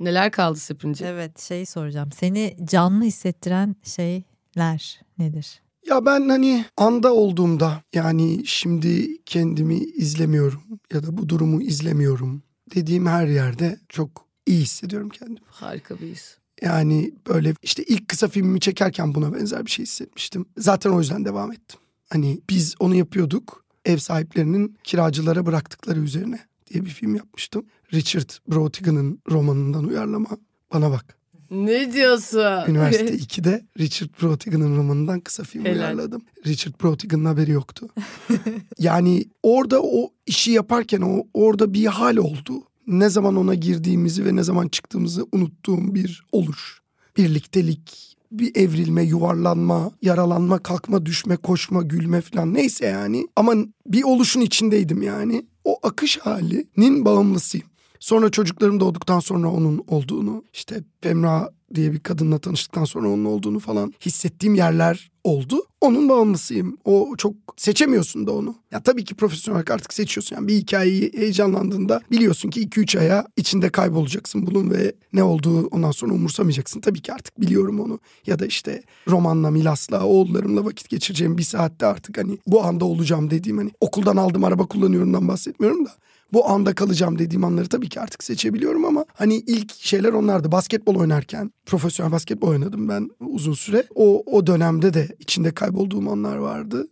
Neler 0.00 0.30
kaldı 0.30 0.58
Sepinci? 0.58 1.04
Evet 1.04 1.40
şey 1.40 1.66
soracağım. 1.66 2.12
Seni 2.12 2.56
canlı 2.64 3.04
hissettiren 3.04 3.76
şeyler 3.84 5.00
nedir? 5.18 5.62
Ya 5.86 6.06
ben 6.06 6.28
hani 6.28 6.64
anda 6.76 7.14
olduğumda 7.14 7.82
yani 7.94 8.46
şimdi 8.46 9.22
kendimi 9.24 9.78
izlemiyorum 9.78 10.62
ya 10.92 11.02
da 11.02 11.18
bu 11.18 11.28
durumu 11.28 11.62
izlemiyorum 11.62 12.42
dediğim 12.74 13.06
her 13.06 13.26
yerde 13.26 13.78
çok 13.88 14.26
iyi 14.46 14.60
hissediyorum 14.60 15.08
kendimi. 15.08 15.40
Harika 15.46 16.00
bir 16.00 16.06
his. 16.06 16.38
Yani 16.62 17.14
böyle 17.28 17.54
işte 17.62 17.82
ilk 17.84 18.08
kısa 18.08 18.28
filmimi 18.28 18.60
çekerken 18.60 19.14
buna 19.14 19.34
benzer 19.34 19.66
bir 19.66 19.70
şey 19.70 19.82
hissetmiştim. 19.84 20.46
Zaten 20.58 20.90
o 20.90 20.98
yüzden 20.98 21.24
devam 21.24 21.52
ettim. 21.52 21.80
Hani 22.10 22.40
biz 22.50 22.74
onu 22.78 22.94
yapıyorduk. 22.94 23.64
Ev 23.84 23.96
sahiplerinin 23.96 24.76
kiracılara 24.84 25.46
bıraktıkları 25.46 26.00
üzerine 26.00 26.40
diye 26.70 26.84
bir 26.84 26.90
film 26.90 27.14
yapmıştım. 27.14 27.66
Richard 27.92 28.30
Brautigan'ın 28.48 29.20
romanından 29.30 29.84
uyarlama. 29.84 30.28
Bana 30.72 30.90
bak. 30.90 31.18
Ne 31.50 31.92
diyorsun? 31.92 32.70
Üniversite 32.70 33.14
2'de 33.14 33.66
Richard 33.78 34.08
Brautigan'ın 34.22 34.76
romanından 34.76 35.20
kısa 35.20 35.42
film 35.42 35.64
Helal. 35.64 35.76
uyarladım. 35.76 36.22
Richard 36.46 36.72
Brautigan'ın 36.82 37.24
haberi 37.24 37.50
yoktu. 37.50 37.88
yani 38.78 39.24
orada 39.42 39.82
o 39.82 40.10
işi 40.26 40.50
yaparken 40.50 41.00
o 41.00 41.26
orada 41.34 41.74
bir 41.74 41.86
hal 41.86 42.16
oldu. 42.16 42.62
Ne 42.88 43.08
zaman 43.08 43.36
ona 43.36 43.54
girdiğimizi 43.54 44.24
ve 44.24 44.36
ne 44.36 44.42
zaman 44.42 44.68
çıktığımızı 44.68 45.26
unuttuğum 45.32 45.94
bir 45.94 46.24
oluş. 46.32 46.80
Birliktelik, 47.16 48.16
bir 48.32 48.56
evrilme, 48.56 49.02
yuvarlanma, 49.02 49.90
yaralanma, 50.02 50.58
kalkma, 50.58 51.06
düşme, 51.06 51.36
koşma, 51.36 51.82
gülme 51.82 52.20
falan 52.20 52.54
neyse 52.54 52.86
yani. 52.86 53.28
Ama 53.36 53.54
bir 53.86 54.02
oluşun 54.02 54.40
içindeydim 54.40 55.02
yani. 55.02 55.46
O 55.64 55.78
akış 55.82 56.18
halinin 56.18 57.04
bağımlısıyım. 57.04 57.66
Sonra 58.00 58.30
çocuklarım 58.30 58.80
doğduktan 58.80 59.20
sonra 59.20 59.48
onun 59.48 59.84
olduğunu 59.86 60.44
işte 60.52 60.84
Femra 61.00 61.50
diye 61.74 61.92
bir 61.92 62.00
kadınla 62.00 62.38
tanıştıktan 62.38 62.84
sonra 62.84 63.08
onun 63.08 63.24
olduğunu 63.24 63.58
falan 63.58 63.94
hissettiğim 64.00 64.54
yerler 64.54 65.10
oldu. 65.24 65.62
Onun 65.80 66.08
bağımlısıyım. 66.08 66.76
O 66.84 67.14
çok 67.18 67.34
seçemiyorsun 67.56 68.26
da 68.26 68.32
onu. 68.32 68.56
Ya 68.70 68.82
tabii 68.82 69.04
ki 69.04 69.14
profesyonel 69.14 69.56
olarak 69.56 69.70
artık 69.70 69.94
seçiyorsun. 69.94 70.36
Yani 70.36 70.48
bir 70.48 70.54
hikayeyi 70.54 71.12
heyecanlandığında 71.16 72.00
biliyorsun 72.10 72.50
ki 72.50 72.68
2-3 72.68 72.98
aya 72.98 73.26
içinde 73.36 73.70
kaybolacaksın 73.70 74.46
bunun 74.46 74.70
ve 74.70 74.94
ne 75.12 75.22
olduğu 75.22 75.66
ondan 75.66 75.90
sonra 75.90 76.14
umursamayacaksın. 76.14 76.80
Tabii 76.80 77.02
ki 77.02 77.12
artık 77.12 77.40
biliyorum 77.40 77.80
onu. 77.80 77.98
Ya 78.26 78.38
da 78.38 78.46
işte 78.46 78.82
romanla, 79.08 79.50
milasla, 79.50 80.04
oğullarımla 80.04 80.64
vakit 80.64 80.88
geçireceğim 80.88 81.38
bir 81.38 81.42
saatte 81.42 81.86
artık 81.86 82.18
hani 82.18 82.38
bu 82.46 82.64
anda 82.64 82.84
olacağım 82.84 83.30
dediğim 83.30 83.58
hani 83.58 83.70
okuldan 83.80 84.16
aldım 84.16 84.44
araba 84.44 84.66
kullanıyorumdan 84.66 85.28
bahsetmiyorum 85.28 85.86
da 85.86 85.90
bu 86.32 86.48
anda 86.48 86.74
kalacağım 86.74 87.18
dediğim 87.18 87.44
anları 87.44 87.68
tabii 87.68 87.88
ki 87.88 88.00
artık 88.00 88.24
seçebiliyorum 88.24 88.84
ama 88.84 89.04
hani 89.14 89.36
ilk 89.36 89.74
şeyler 89.74 90.12
onlardı. 90.12 90.52
Basketbol 90.52 90.94
oynarken 90.94 91.52
profesyonel 91.66 92.12
basketbol 92.12 92.48
oynadım 92.48 92.88
ben 92.88 93.10
uzun 93.20 93.54
süre. 93.54 93.84
O 93.94 94.22
o 94.26 94.46
dönemde 94.46 94.94
de 94.94 95.08
içinde 95.18 95.50
kaybolduğum 95.54 96.08
anlar 96.08 96.36
vardı. 96.36 96.88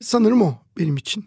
Sanırım 0.00 0.42
o 0.42 0.54
benim 0.78 0.96
için. 0.96 1.24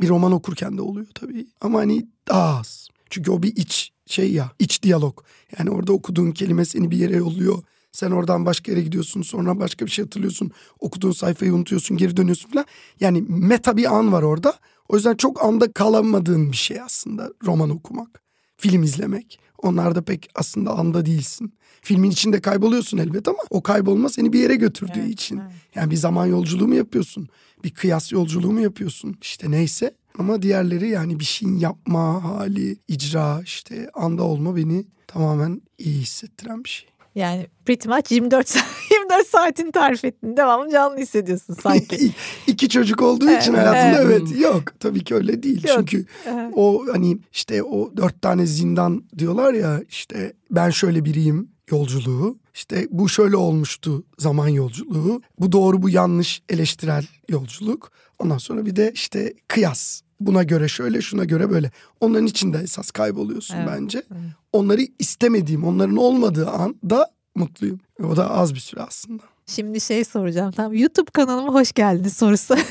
Bir 0.00 0.08
roman 0.08 0.32
okurken 0.32 0.78
de 0.78 0.82
oluyor 0.82 1.06
tabii 1.14 1.46
ama 1.60 1.78
hani 1.78 2.06
daha 2.28 2.58
az. 2.58 2.88
Çünkü 3.10 3.30
o 3.30 3.42
bir 3.42 3.56
iç 3.56 3.92
şey 4.06 4.32
ya, 4.32 4.52
iç 4.58 4.82
diyalog. 4.82 5.24
Yani 5.58 5.70
orada 5.70 5.92
okuduğun 5.92 6.30
kelime 6.32 6.64
seni 6.64 6.90
bir 6.90 6.96
yere 6.96 7.16
yolluyor. 7.16 7.62
Sen 7.92 8.10
oradan 8.10 8.46
başka 8.46 8.72
yere 8.72 8.82
gidiyorsun 8.82 9.22
sonra 9.22 9.60
başka 9.60 9.86
bir 9.86 9.90
şey 9.90 10.04
hatırlıyorsun. 10.04 10.50
Okuduğun 10.80 11.12
sayfayı 11.12 11.54
unutuyorsun 11.54 11.96
geri 11.96 12.16
dönüyorsun 12.16 12.50
falan. 12.50 12.66
Yani 13.00 13.24
meta 13.28 13.76
bir 13.76 13.96
an 13.98 14.12
var 14.12 14.22
orada. 14.22 14.54
O 14.92 14.96
yüzden 14.96 15.14
çok 15.14 15.44
anda 15.44 15.72
kalamadığın 15.72 16.52
bir 16.52 16.56
şey 16.56 16.80
aslında 16.80 17.30
roman 17.46 17.70
okumak. 17.70 18.22
Film 18.56 18.82
izlemek. 18.82 19.40
Onlarda 19.62 20.02
pek 20.02 20.28
aslında 20.34 20.70
anda 20.78 21.06
değilsin. 21.06 21.54
Filmin 21.82 22.10
içinde 22.10 22.40
kayboluyorsun 22.40 22.98
elbet 22.98 23.28
ama 23.28 23.38
o 23.50 23.62
kaybolma 23.62 24.08
seni 24.08 24.32
bir 24.32 24.38
yere 24.40 24.54
götürdüğü 24.54 25.00
Evet, 25.00 25.10
için. 25.10 25.38
evet. 25.38 25.52
Yani 25.74 25.90
bir 25.90 25.96
zaman 25.96 26.26
yolculuğu 26.26 26.68
mu 26.68 26.74
yapıyorsun? 26.74 27.28
Bir 27.64 27.70
kıyas 27.70 28.12
yolculuğu 28.12 28.52
mu 28.52 28.60
yapıyorsun? 28.60 29.16
İşte 29.22 29.50
neyse. 29.50 29.94
Ama 30.18 30.42
diğerleri 30.42 30.88
yani 30.88 31.20
bir 31.20 31.24
şeyin 31.24 31.58
yapma 31.58 32.24
hali, 32.24 32.76
icra, 32.88 33.40
işte 33.44 33.90
anda 33.94 34.22
olma 34.22 34.56
beni 34.56 34.84
tamamen 35.06 35.62
iyi 35.78 36.00
hissettiren 36.00 36.64
bir 36.64 36.68
şey. 36.68 36.88
Yani 37.14 37.46
pretty 37.64 37.88
much 37.88 38.12
24 38.12 38.48
saat, 38.48 38.64
24 38.90 39.26
saatin 39.26 39.70
tarif 39.70 40.04
ettin. 40.04 40.36
Devamlı 40.36 40.70
canlı 40.72 40.98
hissediyorsun 40.98 41.54
sanki. 41.54 42.10
İki 42.46 42.68
çocuk 42.68 43.02
olduğu 43.02 43.30
için 43.30 43.54
Evet, 43.54 43.66
hayatımda 43.66 44.02
evet. 44.02 44.22
evet. 44.28 44.40
yok. 44.40 44.62
Tabii 44.80 45.04
ki 45.04 45.14
öyle 45.14 45.42
değil. 45.42 45.68
Yok. 45.68 45.76
Çünkü 45.78 46.06
Evet. 46.26 46.52
o 46.56 46.84
hani 46.92 47.18
işte 47.32 47.62
o 47.62 47.96
dört 47.96 48.22
tane 48.22 48.46
zindan 48.46 49.04
diyorlar 49.18 49.52
ya 49.52 49.80
işte 49.88 50.32
ben 50.50 50.70
şöyle 50.70 51.04
biriyim 51.04 51.48
yolculuğu. 51.70 52.38
İşte 52.54 52.86
bu 52.90 53.08
şöyle 53.08 53.36
olmuştu 53.36 54.04
zaman 54.18 54.48
yolculuğu. 54.48 55.22
Bu 55.38 55.52
doğru 55.52 55.82
bu 55.82 55.90
yanlış 55.90 56.42
eleştirel 56.48 57.06
yolculuk. 57.28 57.90
Ondan 58.18 58.38
sonra 58.38 58.66
bir 58.66 58.76
de 58.76 58.92
işte 58.94 59.34
kıyas. 59.48 60.00
Buna 60.26 60.42
göre 60.42 60.68
şöyle 60.68 61.00
şuna 61.02 61.24
göre 61.24 61.50
böyle. 61.50 61.70
Onların 62.00 62.26
içinde 62.26 62.58
esas 62.58 62.90
kayboluyorsun 62.90 63.54
Evet, 63.56 63.68
bence. 63.72 64.02
evet. 64.12 64.22
Onları 64.52 64.80
istemediğim 64.98 65.64
onların 65.64 65.96
olmadığı 65.96 66.48
anda 66.50 67.06
mutluyum. 67.34 67.80
O 68.04 68.16
da 68.16 68.30
az 68.30 68.54
bir 68.54 68.60
süre 68.60 68.80
aslında. 68.80 69.22
Şimdi 69.46 69.80
şey 69.80 70.04
soracağım. 70.04 70.52
Tam 70.52 70.74
YouTube 70.74 71.10
kanalıma 71.12 71.54
hoş 71.54 71.72
geldiniz 71.72 72.16
sorusu. 72.16 72.56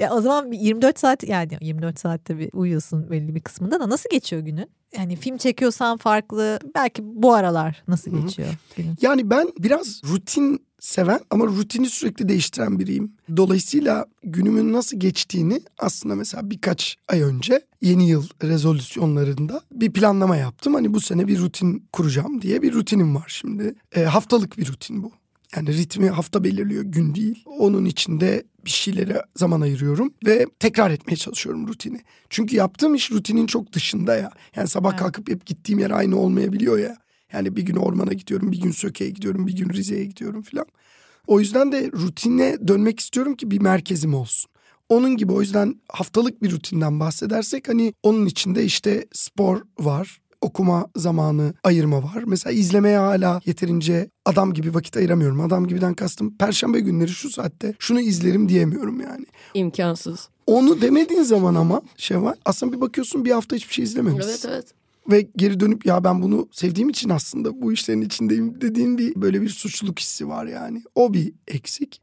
ya 0.00 0.12
o 0.12 0.20
zaman 0.20 0.50
bir 0.50 0.58
24 0.58 0.98
saat 0.98 1.28
yani 1.28 1.58
24 1.60 2.00
saatte 2.00 2.38
bir 2.38 2.50
uyuyorsun 2.52 3.10
belli 3.10 3.34
bir 3.34 3.40
kısmında 3.40 3.80
da 3.80 3.88
nasıl 3.88 4.10
geçiyor 4.10 4.42
günün? 4.42 4.70
Yani 4.96 5.16
film 5.16 5.36
çekiyorsan 5.36 5.96
farklı 5.96 6.58
belki 6.74 7.02
bu 7.04 7.34
aralar 7.34 7.82
nasıl 7.88 8.10
geçiyor 8.10 8.48
günün? 8.76 8.96
Yani 9.00 9.30
ben 9.30 9.48
biraz 9.58 10.02
rutin 10.04 10.66
seven 10.80 11.20
ama 11.30 11.46
rutini 11.46 11.90
sürekli 11.90 12.28
değiştiren 12.28 12.78
biriyim. 12.78 13.12
Dolayısıyla 13.36 14.06
günümün 14.24 14.72
nasıl 14.72 15.00
geçtiğini 15.00 15.60
aslında 15.78 16.14
mesela 16.14 16.50
birkaç 16.50 16.96
ay 17.08 17.22
önce 17.22 17.64
yeni 17.82 18.08
yıl 18.08 18.28
rezolüsyonlarında 18.42 19.60
bir 19.72 19.92
planlama 19.92 20.36
yaptım. 20.36 20.74
Hani 20.74 20.94
bu 20.94 21.00
sene 21.00 21.28
bir 21.28 21.38
rutin 21.38 21.88
kuracağım 21.92 22.42
diye 22.42 22.62
bir 22.62 22.72
rutinim 22.72 23.14
var 23.14 23.26
şimdi. 23.28 23.74
E, 23.96 24.02
haftalık 24.02 24.58
bir 24.58 24.68
rutin 24.68 25.02
bu. 25.02 25.12
Yani 25.56 25.68
ritmi 25.76 26.10
hafta 26.10 26.44
belirliyor 26.44 26.84
gün 26.84 27.14
değil. 27.14 27.44
Onun 27.46 27.84
içinde 27.84 28.44
bir 28.64 28.70
şeylere 28.70 29.22
zaman 29.36 29.60
ayırıyorum 29.60 30.14
ve 30.26 30.46
tekrar 30.58 30.90
etmeye 30.90 31.16
çalışıyorum 31.16 31.68
rutini. 31.68 32.00
Çünkü 32.30 32.56
yaptığım 32.56 32.94
iş 32.94 33.10
rutinin 33.10 33.46
çok 33.46 33.72
dışında 33.72 34.16
ya. 34.16 34.30
Yani 34.56 34.68
sabah 34.68 34.90
Evet. 34.90 35.00
kalkıp 35.00 35.30
hep 35.30 35.46
gittiğim 35.46 35.78
yer 35.78 35.90
aynı 35.90 36.18
olmayabiliyor 36.18 36.78
ya. 36.78 36.96
Yani 37.32 37.56
bir 37.56 37.62
gün 37.62 37.76
ormana 37.76 38.12
gidiyorum, 38.12 38.52
bir 38.52 38.60
gün 38.60 38.70
Söke'ye 38.70 39.10
gidiyorum, 39.10 39.46
bir 39.46 39.56
gün 39.56 39.68
Rize'ye 39.68 40.04
gidiyorum 40.04 40.42
filan. 40.42 40.66
O 41.26 41.40
yüzden 41.40 41.72
de 41.72 41.90
rutine 41.92 42.68
dönmek 42.68 43.00
istiyorum 43.00 43.34
ki 43.34 43.50
bir 43.50 43.60
merkezim 43.60 44.14
olsun. 44.14 44.50
Onun 44.88 45.16
gibi 45.16 45.32
o 45.32 45.40
yüzden 45.40 45.80
haftalık 45.88 46.42
bir 46.42 46.50
rutinden 46.50 47.00
bahsedersek 47.00 47.68
hani 47.68 47.94
onun 48.02 48.26
içinde 48.26 48.64
işte 48.64 49.06
spor 49.12 49.62
var, 49.78 50.20
okuma 50.40 50.86
zamanı 50.96 51.54
ayırma 51.64 52.02
var. 52.02 52.24
Mesela 52.26 52.52
izlemeye 52.52 52.98
hala 52.98 53.40
yeterince 53.46 54.10
adam 54.24 54.52
gibi 54.52 54.74
vakit 54.74 54.96
ayıramıyorum. 54.96 55.40
Adam 55.40 55.66
gibiden 55.66 55.94
kastım 55.94 56.36
perşembe 56.36 56.80
günleri 56.80 57.08
şu 57.10 57.30
saatte 57.30 57.74
şunu 57.78 58.00
izlerim 58.00 58.48
diyemiyorum 58.48 59.00
yani. 59.00 59.26
İmkansız. 59.54 60.28
Onu 60.46 60.80
demediğin 60.80 61.22
zaman 61.22 61.54
ama 61.54 61.82
şey 61.96 62.22
var. 62.22 62.38
Aslında 62.44 62.72
bir 62.76 62.80
bakıyorsun 62.80 63.24
bir 63.24 63.30
hafta 63.30 63.56
hiçbir 63.56 63.74
şey 63.74 63.84
izlememişsin 63.84 64.30
Evet 64.30 64.44
evet. 64.48 64.66
ve 65.10 65.28
geri 65.36 65.60
dönüp 65.60 65.86
ya 65.86 66.04
ben 66.04 66.22
bunu 66.22 66.48
sevdiğim 66.52 66.88
için 66.88 67.08
aslında 67.08 67.62
bu 67.62 67.72
işlerin 67.72 68.00
içindeyim 68.00 68.60
dediğin 68.60 68.98
bir 68.98 69.14
böyle 69.16 69.42
bir 69.42 69.48
suçluluk 69.48 69.98
hissi 69.98 70.28
var 70.28 70.46
yani. 70.46 70.82
O 70.94 71.14
bir 71.14 71.32
eksik. 71.48 72.00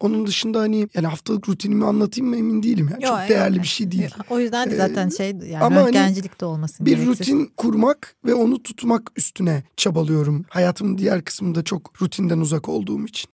Onun 0.00 0.26
dışında 0.26 0.60
hani 0.60 0.88
yani 0.94 1.06
haftalık 1.06 1.48
rutinimi 1.48 1.84
anlatayım 1.84 2.30
mı 2.30 2.36
emin 2.36 2.62
değilim. 2.62 2.88
Yani. 2.92 3.04
Yo, 3.04 3.08
Çok 3.10 3.28
değerli 3.28 3.56
yok. 3.56 3.62
bir 3.62 3.68
şey 3.68 3.90
değil. 3.90 4.10
O 4.30 4.38
yüzden 4.38 4.70
de 4.70 4.74
Ee, 4.74 4.76
zaten 4.76 5.08
şey 5.08 5.26
yani 5.26 5.58
ama 5.58 5.76
hani 5.76 5.86
röntgencilik 5.86 6.40
de 6.40 6.44
olmasın. 6.44 6.86
Bir 6.86 6.90
gereksiz. 6.98 7.20
rutin 7.20 7.50
kurmak 7.56 8.16
ve 8.26 8.34
onu 8.34 8.62
tutmak 8.62 9.10
üstüne 9.16 9.62
çabalıyorum. 9.76 10.44
Hayatımın 10.48 10.98
diğer 10.98 11.24
kısmında 11.24 11.64
çok 11.64 12.02
rutinden 12.02 12.38
uzak 12.38 12.68
olduğum 12.68 13.04
için. 13.06 13.30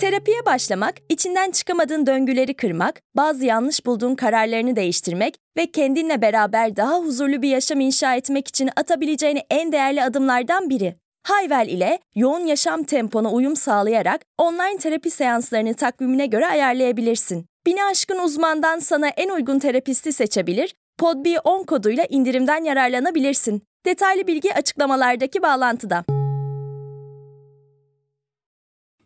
Terapiye 0.00 0.46
başlamak, 0.46 0.94
içinden 1.08 1.50
çıkamadığın 1.50 2.06
döngüleri 2.06 2.54
kırmak, 2.54 3.00
bazı 3.16 3.44
yanlış 3.44 3.86
bulduğun 3.86 4.14
kararlarını 4.14 4.76
değiştirmek 4.76 5.34
ve 5.56 5.70
kendinle 5.70 6.22
beraber 6.22 6.76
daha 6.76 6.98
huzurlu 6.98 7.42
bir 7.42 7.48
yaşam 7.48 7.80
inşa 7.80 8.14
etmek 8.16 8.48
için 8.48 8.70
atabileceğin 8.76 9.38
en 9.50 9.72
değerli 9.72 10.02
adımlardan 10.02 10.70
biri. 10.70 10.96
Hayvel 11.26 11.68
ile 11.68 11.98
yoğun 12.14 12.46
yaşam 12.46 12.84
tempona 12.84 13.32
uyum 13.32 13.56
sağlayarak 13.56 14.20
online 14.38 14.78
terapi 14.78 15.10
seanslarını 15.10 15.74
takvimine 15.74 16.26
göre 16.26 16.46
ayarlayabilirsin. 16.46 17.46
Bini 17.66 17.84
aşkın 17.84 18.18
uzmandan 18.18 18.78
sana 18.78 19.08
en 19.08 19.28
uygun 19.28 19.58
terapisti 19.58 20.12
seçebilir, 20.12 20.74
podb10 21.00 21.66
koduyla 21.66 22.04
indirimden 22.08 22.64
yararlanabilirsin. 22.64 23.62
Detaylı 23.86 24.26
bilgi 24.26 24.54
açıklamalardaki 24.54 25.42
bağlantıda. 25.42 26.04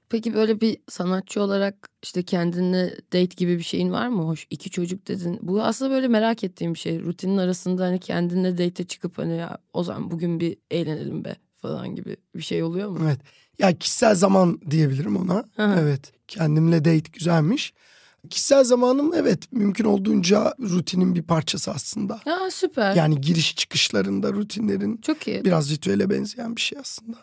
Peki 0.08 0.34
böyle 0.34 0.60
bir 0.60 0.76
sanatçı 0.88 1.42
olarak 1.42 1.88
işte 2.02 2.22
kendine 2.22 2.90
date 3.06 3.24
gibi 3.36 3.58
bir 3.58 3.62
şeyin 3.62 3.92
var 3.92 4.08
mı? 4.08 4.22
Hoş 4.22 4.46
iki 4.50 4.70
çocuk 4.70 5.08
dedin. 5.08 5.38
Bu 5.42 5.62
aslında 5.62 5.90
böyle 5.90 6.08
merak 6.08 6.44
ettiğim 6.44 6.74
bir 6.74 6.78
şey. 6.78 7.00
Rutinin 7.00 7.36
arasında 7.36 7.84
hani 7.84 8.00
kendine 8.00 8.52
date'e 8.58 8.86
çıkıp 8.86 9.18
hani 9.18 9.36
ya 9.36 9.58
o 9.72 9.84
zaman 9.84 10.10
bugün 10.10 10.40
bir 10.40 10.56
eğlenelim 10.70 11.24
be 11.24 11.36
falan 11.60 11.94
gibi 11.96 12.16
bir 12.36 12.42
şey 12.42 12.62
oluyor 12.62 12.88
mu? 12.90 12.98
Evet. 13.04 13.20
Ya 13.58 13.78
kişisel 13.78 14.14
zaman 14.14 14.60
diyebilirim 14.70 15.16
ona. 15.16 15.44
Hı. 15.56 15.76
Evet. 15.80 16.12
Kendimle 16.28 16.78
date 16.84 17.10
güzelmiş. 17.12 17.72
Kişisel 18.30 18.64
zamanım 18.64 19.14
evet 19.14 19.52
mümkün 19.52 19.84
olduğunca 19.84 20.54
rutinin 20.60 21.14
bir 21.14 21.22
parçası 21.22 21.70
aslında. 21.70 22.20
Ha 22.24 22.50
süper. 22.50 22.94
Yani 22.94 23.20
giriş 23.20 23.56
çıkışlarında 23.56 24.32
rutinlerin 24.32 24.96
Çok 24.96 25.28
iyi. 25.28 25.44
biraz 25.44 25.70
ritüele 25.70 26.10
benzeyen 26.10 26.56
bir 26.56 26.60
şey 26.60 26.78
aslında. 26.78 27.16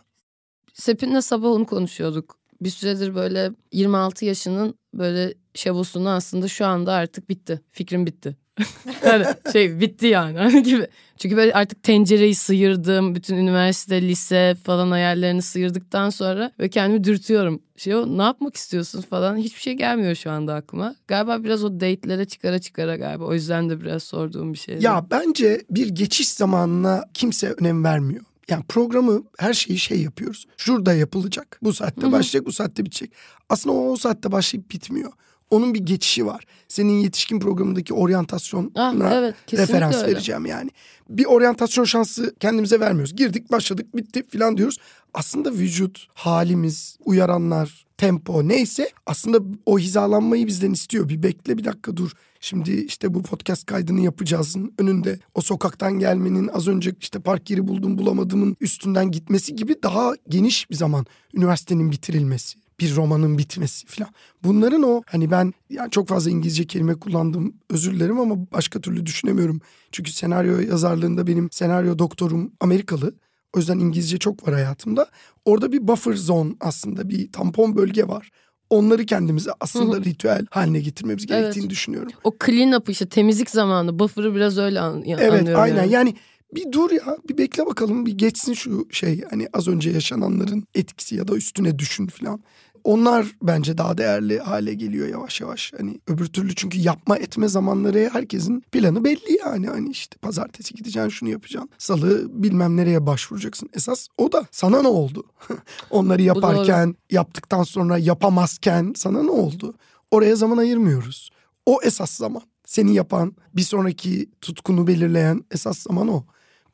Sepin'le 0.73 1.19
sabah 1.21 1.47
onu 1.49 1.65
konuşuyorduk. 1.65 2.37
Bir 2.61 2.69
süredir 2.69 3.15
böyle 3.15 3.51
26 3.73 4.25
yaşının 4.25 4.75
böyle 4.93 5.33
şavosunu 5.55 6.09
aslında 6.09 6.47
şu 6.47 6.65
anda 6.65 6.93
artık 6.93 7.29
bitti. 7.29 7.61
Fikrim 7.71 8.05
bitti. 8.05 8.37
yani 9.05 9.25
şey 9.53 9.79
bitti 9.79 10.07
yani 10.07 10.37
hani 10.37 10.63
gibi. 10.63 10.87
Çünkü 11.17 11.37
böyle 11.37 11.53
artık 11.53 11.83
tencereyi 11.83 12.35
sıyırdım. 12.35 13.15
Bütün 13.15 13.35
üniversite, 13.35 14.01
lise 14.01 14.55
falan 14.63 14.91
hayallerini 14.91 15.41
sıyırdıktan 15.41 16.09
sonra 16.09 16.51
ve 16.59 16.69
kendimi 16.69 17.03
dürtüyorum. 17.03 17.61
Şey 17.77 17.95
o 17.95 18.17
ne 18.17 18.21
yapmak 18.21 18.55
istiyorsun 18.55 19.01
falan 19.01 19.37
hiçbir 19.37 19.59
şey 19.59 19.73
gelmiyor 19.73 20.15
şu 20.15 20.31
anda 20.31 20.55
aklıma. 20.55 20.95
Galiba 21.07 21.43
biraz 21.43 21.63
o 21.63 21.73
date'lere 21.73 22.25
çıkara 22.25 22.59
çıkara 22.59 22.95
galiba. 22.95 23.23
O 23.25 23.33
yüzden 23.33 23.69
de 23.69 23.81
biraz 23.81 24.03
sorduğum 24.03 24.53
bir 24.53 24.57
şey. 24.57 24.77
Ya 24.79 25.05
bence 25.11 25.61
bir 25.69 25.87
geçiş 25.87 26.29
zamanına 26.29 27.05
kimse 27.13 27.51
önem 27.51 27.83
vermiyor. 27.83 28.23
Yani 28.49 28.63
programı 28.67 29.23
her 29.37 29.53
şeyi 29.53 29.79
şey 29.79 30.01
yapıyoruz. 30.01 30.45
Şurada 30.57 30.93
yapılacak. 30.93 31.59
Bu 31.61 31.73
saatte 31.73 32.11
başlayacak, 32.11 32.45
bu 32.45 32.51
saatte 32.51 32.85
bitecek. 32.85 33.11
Aslında 33.49 33.75
o, 33.75 33.91
o 33.91 33.95
saatte 33.97 34.31
başlayıp 34.31 34.71
bitmiyor. 34.71 35.11
Onun 35.49 35.73
bir 35.73 35.79
geçişi 35.79 36.25
var. 36.25 36.43
Senin 36.67 36.99
yetişkin 36.99 37.39
programındaki 37.39 37.93
oryantasyona 37.93 38.67
Ah, 38.75 38.93
evet, 39.13 39.35
referans 39.53 39.95
öyle. 39.95 40.07
vereceğim 40.07 40.45
yani. 40.45 40.69
Bir 41.09 41.25
oryantasyon 41.25 41.85
şansı 41.85 42.35
kendimize 42.39 42.79
vermiyoruz. 42.79 43.15
Girdik 43.15 43.51
başladık 43.51 43.95
bitti 43.95 44.23
falan 44.37 44.57
diyoruz. 44.57 44.77
Aslında 45.13 45.51
vücut, 45.53 46.07
halimiz, 46.13 46.97
uyaranlar, 47.05 47.85
tempo 47.97 48.47
neyse 48.47 48.89
aslında 49.05 49.39
o 49.65 49.79
hizalanmayı 49.79 50.47
bizden 50.47 50.71
istiyor. 50.71 51.09
Bir 51.09 51.23
bekle 51.23 51.57
bir 51.57 51.63
dakika 51.63 51.97
dur. 51.97 52.11
Şimdi 52.39 52.71
işte 52.71 53.13
bu 53.13 53.23
podcast 53.23 53.65
kaydını 53.65 54.01
yapacağızın 54.01 54.73
önünde 54.77 55.19
o 55.35 55.41
sokaktan 55.41 55.99
gelmenin 55.99 56.47
az 56.47 56.67
önce 56.67 56.93
işte 57.01 57.19
park 57.19 57.49
yeri 57.49 57.67
buldum 57.67 57.97
bulamadımın 57.97 58.57
üstünden 58.61 59.11
gitmesi 59.11 59.55
gibi 59.55 59.75
daha 59.83 60.13
geniş 60.29 60.69
bir 60.69 60.75
zaman 60.75 61.05
üniversitenin 61.33 61.91
bitirilmesi 61.91 62.57
bir 62.79 62.95
romanın 62.95 63.37
bitmesi 63.37 63.87
falan. 63.87 64.11
Bunların 64.43 64.83
o 64.83 65.01
hani 65.05 65.31
ben 65.31 65.53
yani 65.69 65.91
çok 65.91 66.07
fazla 66.07 66.31
İngilizce 66.31 66.67
kelime 66.67 66.95
kullandım 66.95 67.53
özür 67.69 67.93
dilerim 67.93 68.19
ama 68.19 68.35
başka 68.53 68.81
türlü 68.81 69.05
düşünemiyorum. 69.05 69.61
Çünkü 69.91 70.11
senaryo 70.11 70.59
yazarlığında 70.59 71.27
benim 71.27 71.49
senaryo 71.51 71.99
doktorum 71.99 72.51
Amerikalı. 72.59 73.13
O 73.53 73.59
yüzden 73.59 73.79
İngilizce 73.79 74.17
çok 74.17 74.47
var 74.47 74.53
hayatımda. 74.53 75.07
Orada 75.45 75.71
bir 75.71 75.87
buffer 75.87 76.13
zone 76.13 76.53
aslında 76.59 77.09
bir 77.09 77.31
tampon 77.31 77.75
bölge 77.75 78.07
var. 78.07 78.29
Onları 78.69 79.05
kendimize 79.05 79.51
aslında 79.59 80.01
ritüel 80.01 80.45
haline 80.49 80.79
getirmemiz 80.79 81.25
gerektiğini 81.25 81.63
Evet. 81.63 81.69
düşünüyorum. 81.71 82.11
O 82.23 82.33
clean 82.45 82.71
up 82.71 82.89
işte 82.89 83.09
temizlik 83.09 83.49
zamanı. 83.49 83.99
Buffer'ı 83.99 84.35
biraz 84.35 84.57
öyle 84.57 84.79
an, 84.79 85.03
Evet 85.07 85.33
anlıyorum. 85.33 85.61
aynen 85.63 85.75
yani. 85.83 85.93
yani 85.93 86.15
bir 86.55 86.71
dur 86.71 86.91
ya 86.91 87.17
bir 87.29 87.37
bekle 87.37 87.65
bakalım 87.65 88.05
bir 88.05 88.17
geçsin 88.17 88.53
şu 88.53 88.87
şey 88.91 89.21
hani 89.29 89.47
az 89.53 89.67
önce 89.67 89.89
yaşananların 89.89 90.63
etkisi 90.75 91.15
ya 91.15 91.27
da 91.27 91.35
üstüne 91.35 91.79
düşün 91.79 92.07
falan. 92.07 92.43
Onlar 92.83 93.25
bence 93.41 93.77
daha 93.77 93.97
değerli 93.97 94.39
hale 94.39 94.73
geliyor 94.73 95.07
yavaş 95.07 95.41
yavaş. 95.41 95.73
Hani 95.77 95.99
öbür 96.07 96.25
türlü 96.25 96.55
çünkü 96.55 96.77
yapma 96.79 97.17
etme 97.17 97.47
zamanları 97.47 98.09
herkesin 98.13 98.59
planı 98.59 99.03
belli 99.03 99.37
yani. 99.45 99.67
Hani 99.67 99.89
işte 99.89 100.17
pazartesi 100.17 100.73
gideceksin 100.73 101.09
şunu 101.09 101.29
yapacaksın. 101.29 101.69
Salı 101.77 102.43
bilmem 102.43 102.77
nereye 102.77 103.05
başvuracaksın. 103.05 103.69
Esas 103.73 104.07
o 104.17 104.31
da 104.31 104.47
sana 104.51 104.81
ne 104.81 104.87
oldu? 104.87 105.23
Onları 105.89 106.21
yaparken 106.21 106.95
yaptıktan 107.11 107.63
sonra 107.63 107.97
yapamazken 107.97 108.93
sana 108.95 109.23
ne 109.23 109.31
oldu? 109.31 109.73
Oraya 110.11 110.35
zaman 110.35 110.57
ayırmıyoruz. 110.57 111.29
O 111.65 111.79
esas 111.83 112.11
zaman. 112.11 112.41
Seni 112.65 112.93
yapan, 112.93 113.35
bir 113.55 113.61
sonraki 113.61 114.29
tutkunu 114.41 114.87
belirleyen 114.87 115.45
esas 115.51 115.77
zaman 115.79 116.07
o. 116.07 116.23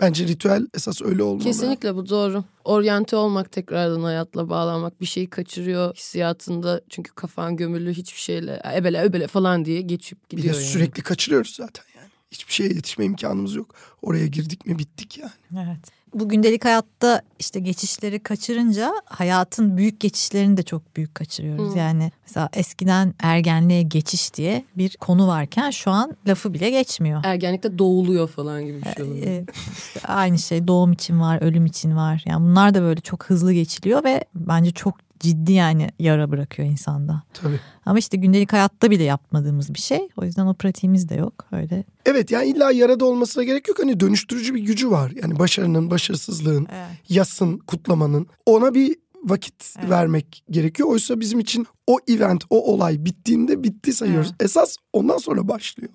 Bence 0.04 0.28
ritüel 0.28 0.68
esas 0.74 1.02
öyle 1.02 1.24
olmalı. 1.24 1.44
Kesinlikle 1.44 1.96
bu 1.96 2.10
doğru. 2.10 2.44
Oryante 2.64 3.16
olmak 3.16 3.52
tekrardan 3.52 4.04
hayatla 4.04 4.50
bağlanmak 4.50 5.02
bir 5.02 5.06
şeyi 5.06 5.30
kaçırıyor 5.30 5.96
hissiyatında. 5.96 6.82
Çünkü 6.90 7.12
kafan 7.16 7.58
gömülü 7.58 7.94
hiçbir 7.94 8.20
şeyle 8.20 8.62
ebele 8.76 9.02
öbele 9.02 9.28
falan 9.28 9.66
diye 9.66 9.82
geçip 9.82 10.32
Bir 10.32 10.38
de 10.38 10.42
gidiyor 10.42 10.56
yani. 10.56 10.66
sürekli 10.66 11.04
kaçırıyoruz 11.04 11.56
zaten 11.56 11.84
yani. 11.98 12.08
Hiçbir 12.32 12.54
şeye 12.54 12.70
yetişme 12.70 13.06
imkanımız 13.06 13.56
yok. 13.56 13.76
Oraya 14.02 14.28
girdik 14.28 14.66
mi 14.66 14.80
bittik 14.80 15.18
yani. 15.18 15.32
Evet. 15.68 16.03
Bu 16.14 16.30
gündelik 16.30 16.66
hayatta 16.66 17.22
işte 17.40 17.60
geçişleri 17.60 18.20
kaçırınca 18.20 18.94
hayatın 19.06 19.78
büyük 19.78 20.00
geçişlerini 20.00 20.58
de 20.58 20.64
çok 20.64 20.96
büyük 20.96 21.16
kaçırıyoruz. 21.16 21.74
Hı. 21.74 21.78
Yani 21.78 22.12
mesela 22.28 22.50
eskiden 22.54 23.14
ergenliğe 23.20 23.82
geçiş 23.82 24.34
diye 24.34 24.66
bir 24.78 24.98
konu 24.98 25.28
varken 25.28 25.70
şu 25.70 25.92
an 25.92 26.18
lafı 26.28 26.54
bile 26.54 26.70
geçmiyor. 26.70 27.22
Ergenlikte 27.24 27.78
doğuluyor 27.78 28.28
falan 28.28 28.66
gibi 28.66 28.82
bir 28.82 28.96
şey 28.96 29.04
oluyor. 29.06 29.26
Ee, 29.28 29.46
işte 29.78 30.00
aynı 30.08 30.40
şey 30.40 30.68
doğum 30.68 30.92
için 30.92 31.20
var, 31.20 31.42
ölüm 31.42 31.66
için 31.66 31.96
var. 31.96 32.24
Yani 32.26 32.46
bunlar 32.46 32.74
da 32.74 32.82
böyle 32.82 33.02
çok 33.02 33.26
hızlı 33.26 33.54
geçiliyor 33.54 34.04
ve 34.04 34.24
bence 34.36 34.72
çok 34.72 34.96
ciddi 35.24 35.52
yani 35.54 35.90
yara 36.00 36.32
bırakıyor 36.32 36.68
insanda. 36.68 37.24
Tabii. 37.34 37.60
Ama 37.86 38.00
işte 38.00 38.18
gündelik 38.18 38.54
hayatta 38.54 38.92
bile 38.92 39.04
yapmadığımız 39.04 39.74
bir 39.74 39.80
şey. 39.80 40.08
O 40.18 40.26
yüzden 40.26 40.46
o 40.46 40.54
pratiğimiz 40.54 41.10
de 41.10 41.16
yok. 41.16 41.46
Öyle. 41.52 41.84
Evet 42.06 42.32
yani 42.32 42.48
illa 42.48 42.72
yarada 42.72 43.06
olmasına 43.06 43.44
gerek 43.44 43.68
yok. 43.68 43.80
Hani 43.80 44.00
dönüştürücü 44.00 44.56
bir 44.56 44.62
gücü 44.62 44.92
var. 44.92 45.12
Yani 45.22 45.40
başarının, 45.40 45.92
başarısızlığın, 45.92 46.68
yasın, 47.10 47.58
kutlamanın. 47.58 48.28
Ona 48.46 48.74
bir 48.74 48.96
vakit 49.24 49.76
Evet. 49.80 49.90
vermek 49.90 50.44
gerekiyor. 50.50 50.90
Oysa 50.90 51.20
bizim 51.20 51.40
için 51.40 51.68
o 51.88 51.98
event, 52.08 52.44
o 52.50 52.74
olay 52.74 53.06
bittiğinde 53.06 53.64
bitti 53.64 53.94
sayıyoruz. 53.94 54.30
Evet. 54.30 54.42
Esas 54.44 54.76
ondan 54.94 55.18
sonra 55.18 55.48
başlıyor. 55.48 55.94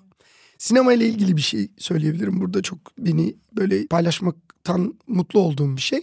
Sinema 0.58 0.92
ile 0.92 1.06
ilgili 1.06 1.36
bir 1.36 1.42
şey 1.42 1.68
söyleyebilirim. 1.78 2.40
Burada 2.40 2.62
çok 2.62 2.78
beni 2.98 3.34
böyle 3.52 3.86
paylaşmaktan 3.86 4.94
mutlu 5.06 5.40
olduğum 5.40 5.76
bir 5.76 5.80
şey. 5.82 6.02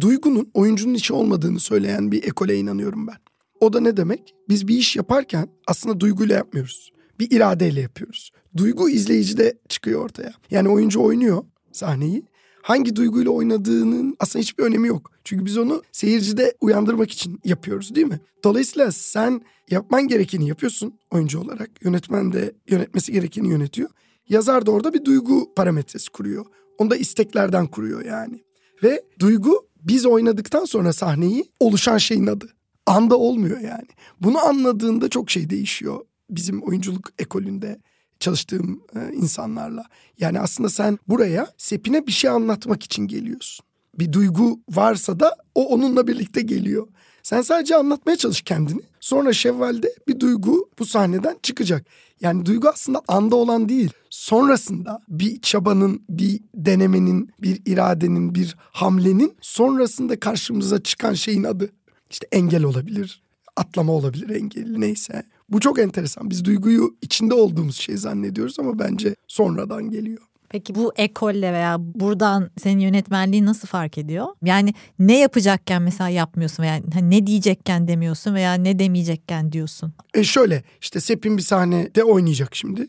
Duygunun 0.00 0.50
oyuncunun 0.54 0.94
içi 0.94 1.12
olmadığını 1.12 1.60
söyleyen 1.60 2.12
bir 2.12 2.24
ekole 2.24 2.56
inanıyorum 2.56 3.06
ben. 3.06 3.16
O 3.60 3.72
da 3.72 3.80
ne 3.80 3.96
demek? 3.96 4.34
Biz 4.48 4.68
bir 4.68 4.78
iş 4.78 4.96
yaparken 4.96 5.48
aslında 5.66 6.00
duyguyla 6.00 6.34
yapmıyoruz. 6.34 6.92
Bir 7.18 7.30
iradeyle 7.30 7.80
yapıyoruz. 7.80 8.30
Duygu 8.56 8.90
izleyicide 8.90 9.58
çıkıyor 9.68 10.04
ortaya. 10.04 10.32
Yani 10.50 10.68
oyuncu 10.68 11.02
oynuyor 11.02 11.44
sahneyi. 11.72 12.22
Hangi 12.62 12.96
duyguyla 12.96 13.30
oynadığının 13.30 14.16
aslında 14.20 14.42
hiçbir 14.42 14.64
önemi 14.64 14.88
yok. 14.88 15.10
Çünkü 15.24 15.44
biz 15.44 15.58
onu 15.58 15.82
seyircide 15.92 16.54
uyandırmak 16.60 17.10
için 17.10 17.40
yapıyoruz 17.44 17.94
değil 17.94 18.06
mi? 18.06 18.20
Dolayısıyla 18.44 18.92
sen 18.92 19.40
yapman 19.70 20.08
gerekeni 20.08 20.48
yapıyorsun 20.48 20.98
oyuncu 21.10 21.40
olarak. 21.40 21.70
Yönetmen 21.82 22.32
de 22.32 22.54
yönetmesi 22.68 23.12
gerekeni 23.12 23.48
yönetiyor. 23.48 23.90
Yazar 24.28 24.66
da 24.66 24.70
orada 24.70 24.94
bir 24.94 25.04
duygu 25.04 25.54
parametresi 25.54 26.10
kuruyor. 26.10 26.46
Onu 26.78 26.90
da 26.90 26.96
isteklerden 26.96 27.66
kuruyor 27.66 28.04
yani. 28.04 28.44
Ve 28.82 29.02
duygu 29.18 29.65
biz 29.88 30.06
oynadıktan 30.06 30.64
sonra 30.64 30.92
sahneyi 30.92 31.44
oluşan 31.60 31.98
şeyin 31.98 32.26
adı. 32.26 32.48
Anda 32.86 33.16
olmuyor 33.16 33.60
yani. 33.60 33.88
Bunu 34.20 34.44
anladığında 34.44 35.08
çok 35.08 35.30
şey 35.30 35.50
değişiyor 35.50 36.00
bizim 36.30 36.62
oyunculuk 36.62 37.08
ekolünde 37.18 37.78
çalıştığım 38.20 38.82
e, 38.96 39.14
insanlarla. 39.14 39.84
Yani 40.18 40.40
aslında 40.40 40.68
sen 40.68 40.98
buraya 41.08 41.46
Sepin'e 41.56 42.06
bir 42.06 42.12
şey 42.12 42.30
anlatmak 42.30 42.82
için 42.82 43.06
geliyorsun. 43.06 43.66
Bir 43.98 44.12
duygu 44.12 44.60
varsa 44.70 45.20
da 45.20 45.36
o 45.54 45.68
onunla 45.68 46.06
birlikte 46.06 46.42
geliyor. 46.42 46.88
Sen 47.26 47.42
sadece 47.42 47.76
anlatmaya 47.76 48.16
çalış 48.16 48.42
kendini. 48.42 48.80
Sonra 49.00 49.32
Şevval'de 49.32 49.94
bir 50.08 50.20
duygu 50.20 50.68
bu 50.78 50.86
sahneden 50.86 51.36
çıkacak. 51.42 51.86
Yani 52.20 52.46
duygu 52.46 52.68
aslında 52.68 53.02
anda 53.08 53.36
olan 53.36 53.68
değil. 53.68 53.90
Sonrasında 54.10 55.02
bir 55.08 55.40
çabanın, 55.40 56.02
bir 56.08 56.40
denemenin, 56.54 57.30
bir 57.42 57.62
iradenin, 57.66 58.34
bir 58.34 58.56
hamlenin 58.58 59.36
sonrasında 59.40 60.20
karşımıza 60.20 60.82
çıkan 60.82 61.14
şeyin 61.14 61.44
adı. 61.44 61.70
İşte 62.10 62.28
engel 62.32 62.64
olabilir, 62.64 63.22
atlama 63.56 63.92
olabilir 63.92 64.30
engel 64.30 64.76
neyse. 64.76 65.22
Bu 65.48 65.60
çok 65.60 65.78
enteresan. 65.78 66.30
Biz 66.30 66.44
duyguyu 66.44 66.96
içinde 67.02 67.34
olduğumuz 67.34 67.76
şey 67.76 67.96
zannediyoruz 67.96 68.60
ama 68.60 68.78
bence 68.78 69.16
sonradan 69.28 69.90
geliyor. 69.90 70.22
Peki 70.56 70.74
bu 70.74 70.92
ekolle 70.96 71.52
veya 71.52 71.76
buradan 71.78 72.50
senin 72.58 72.80
yönetmenliğin 72.80 73.46
nasıl 73.46 73.68
fark 73.68 73.98
ediyor? 73.98 74.26
Yani 74.44 74.74
ne 74.98 75.18
yapacakken 75.18 75.82
mesela 75.82 76.08
yapmıyorsun 76.08 76.62
veya 76.62 76.80
ne 77.00 77.26
diyecekken 77.26 77.88
demiyorsun 77.88 78.34
veya 78.34 78.54
ne 78.54 78.78
demeyecekken 78.78 79.52
diyorsun. 79.52 79.92
E 80.14 80.24
şöyle 80.24 80.64
işte 80.80 81.00
Sepin 81.00 81.36
bir 81.36 81.42
sahnede 81.42 82.04
oynayacak 82.04 82.54
şimdi. 82.54 82.88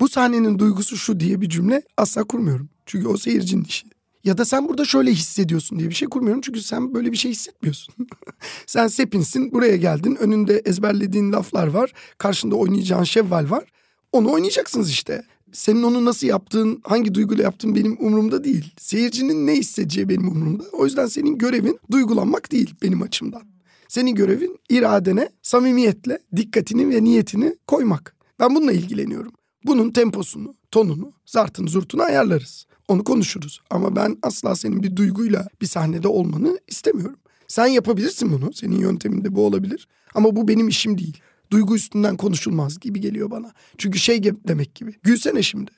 Bu 0.00 0.08
sahnenin 0.08 0.58
duygusu 0.58 0.96
şu 0.96 1.20
diye 1.20 1.40
bir 1.40 1.48
cümle 1.48 1.82
asla 1.96 2.24
kurmuyorum. 2.24 2.68
Çünkü 2.86 3.08
o 3.08 3.16
seyircinin 3.16 3.64
işi. 3.64 3.86
Ya 4.24 4.38
da 4.38 4.44
sen 4.44 4.68
burada 4.68 4.84
şöyle 4.84 5.10
hissediyorsun 5.10 5.78
diye 5.78 5.88
bir 5.88 5.94
şey 5.94 6.08
kurmuyorum. 6.08 6.40
Çünkü 6.40 6.60
sen 6.60 6.94
böyle 6.94 7.12
bir 7.12 7.16
şey 7.16 7.30
hissetmiyorsun. 7.30 7.94
sen 8.66 8.88
Sepin'sin 8.88 9.52
buraya 9.52 9.76
geldin 9.76 10.16
önünde 10.20 10.62
ezberlediğin 10.64 11.32
laflar 11.32 11.66
var. 11.66 11.92
Karşında 12.18 12.56
oynayacağın 12.56 13.04
şevval 13.04 13.50
var. 13.50 13.64
Onu 14.12 14.32
oynayacaksınız 14.32 14.90
işte. 14.90 15.22
Senin 15.52 15.82
onu 15.82 16.04
nasıl 16.04 16.26
yaptığın, 16.26 16.80
hangi 16.84 17.14
duyguyla 17.14 17.44
yaptığın 17.44 17.74
benim 17.74 17.96
umurumda 18.00 18.44
değil. 18.44 18.74
Seyircinin 18.78 19.46
ne 19.46 19.52
hissedeceği 19.52 20.08
benim 20.08 20.28
umurumda. 20.28 20.64
O 20.72 20.84
yüzden 20.84 21.06
senin 21.06 21.38
görevin 21.38 21.78
duygulanmak 21.90 22.52
değil 22.52 22.74
benim 22.82 23.02
açımdan. 23.02 23.42
Senin 23.88 24.14
görevin 24.14 24.58
iradene 24.68 25.28
samimiyetle 25.42 26.18
dikkatini 26.36 26.90
ve 26.90 27.04
niyetini 27.04 27.56
koymak. 27.66 28.16
Ben 28.40 28.54
bununla 28.54 28.72
ilgileniyorum. 28.72 29.32
Bunun 29.64 29.90
temposunu, 29.90 30.54
tonunu, 30.70 31.12
zartını, 31.26 31.68
zurtunu 31.68 32.02
ayarlarız. 32.02 32.66
Onu 32.88 33.04
konuşuruz. 33.04 33.60
Ama 33.70 33.96
ben 33.96 34.18
asla 34.22 34.56
senin 34.56 34.82
bir 34.82 34.96
duyguyla 34.96 35.48
bir 35.60 35.66
sahnede 35.66 36.08
olmanı 36.08 36.58
istemiyorum. 36.68 37.18
Sen 37.48 37.66
yapabilirsin 37.66 38.32
bunu. 38.32 38.52
Senin 38.52 38.78
yönteminde 38.78 39.34
bu 39.34 39.46
olabilir. 39.46 39.88
Ama 40.14 40.36
bu 40.36 40.48
benim 40.48 40.68
işim 40.68 40.98
değil. 40.98 41.20
Duygu 41.50 41.76
üstünden 41.76 42.16
konuşulmaz 42.16 42.80
gibi 42.80 43.00
geliyor 43.00 43.30
bana. 43.30 43.52
Çünkü 43.78 43.98
şey 43.98 44.22
demek 44.24 44.74
gibi. 44.74 44.94
Gülsene 45.02 45.42
şimdi. 45.42 45.70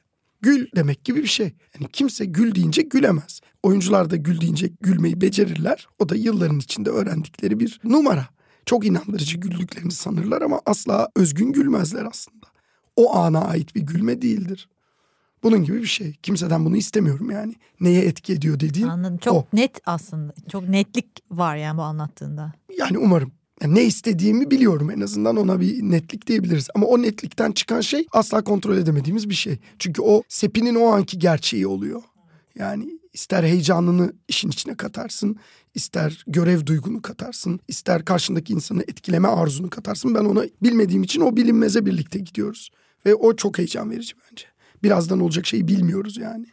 Gül 0.42 0.66
demek 0.76 1.04
gibi 1.04 1.22
bir 1.22 1.28
şey. 1.28 1.52
Yani 1.74 1.90
kimse 1.92 2.24
gül 2.24 2.54
deyince 2.54 2.82
gülemez. 2.82 3.40
Oyuncular 3.62 4.10
da 4.10 4.16
gül 4.16 4.40
deyince 4.40 4.70
gülmeyi 4.80 5.20
becerirler. 5.20 5.88
O 5.98 6.08
da 6.08 6.16
yılların 6.16 6.58
içinde 6.58 6.90
öğrendikleri 6.90 7.60
bir 7.60 7.80
numara. 7.84 8.26
Çok 8.66 8.86
inandırıcı 8.86 9.38
güldüklerini 9.38 9.92
sanırlar 9.92 10.42
ama 10.42 10.60
asla 10.66 11.08
özgün 11.16 11.52
gülmezler 11.52 12.04
aslında. 12.04 12.46
O 12.96 13.16
ana 13.16 13.44
ait 13.44 13.74
bir 13.74 13.80
gülme 13.80 14.22
değildir. 14.22 14.68
Bunun 15.42 15.64
gibi 15.64 15.82
bir 15.82 15.86
şey. 15.86 16.12
Kimseden 16.22 16.64
bunu 16.64 16.76
istemiyorum 16.76 17.30
yani. 17.30 17.54
Neye 17.80 18.04
etki 18.04 18.32
ediyor 18.32 18.60
dediğin 18.60 18.86
Anladım. 18.86 19.18
Çok 19.18 19.34
o. 19.34 19.46
net 19.52 19.80
aslında. 19.86 20.32
Çok 20.52 20.68
netlik 20.68 21.06
var 21.30 21.56
yani 21.56 21.78
bu 21.78 21.82
anlattığında. 21.82 22.52
Yani 22.78 22.98
umarım. 22.98 23.32
Ne 23.66 23.84
istediğimi 23.84 24.50
biliyorum 24.50 24.90
en 24.90 25.00
azından 25.00 25.36
ona 25.36 25.60
bir 25.60 25.82
netlik 25.82 26.26
diyebiliriz. 26.26 26.68
Ama 26.74 26.86
o 26.86 27.02
netlikten 27.02 27.52
çıkan 27.52 27.80
şey 27.80 28.06
asla 28.12 28.44
kontrol 28.44 28.76
edemediğimiz 28.76 29.30
bir 29.30 29.34
şey. 29.34 29.58
Çünkü 29.78 30.02
o 30.02 30.22
sepinin 30.28 30.74
o 30.74 30.86
anki 30.86 31.18
gerçeği 31.18 31.66
oluyor. 31.66 32.02
Yani 32.54 33.00
ister 33.12 33.44
heyecanını 33.44 34.12
işin 34.28 34.48
içine 34.48 34.74
katarsın, 34.74 35.36
ister 35.74 36.24
görev 36.26 36.66
duygunu 36.66 37.02
katarsın, 37.02 37.60
ister 37.68 38.04
karşındaki 38.04 38.52
insanı 38.52 38.82
etkileme 38.82 39.28
arzunu 39.28 39.70
katarsın. 39.70 40.14
Ben 40.14 40.24
ona 40.24 40.44
bilmediğim 40.62 41.02
için 41.02 41.20
o 41.20 41.36
bilinmeze 41.36 41.86
birlikte 41.86 42.18
gidiyoruz. 42.18 42.70
Ve 43.06 43.14
o 43.14 43.36
çok 43.36 43.58
heyecan 43.58 43.90
verici 43.90 44.14
bence. 44.30 44.44
Birazdan 44.82 45.20
olacak 45.20 45.46
şeyi 45.46 45.68
bilmiyoruz 45.68 46.16
yani. 46.16 46.46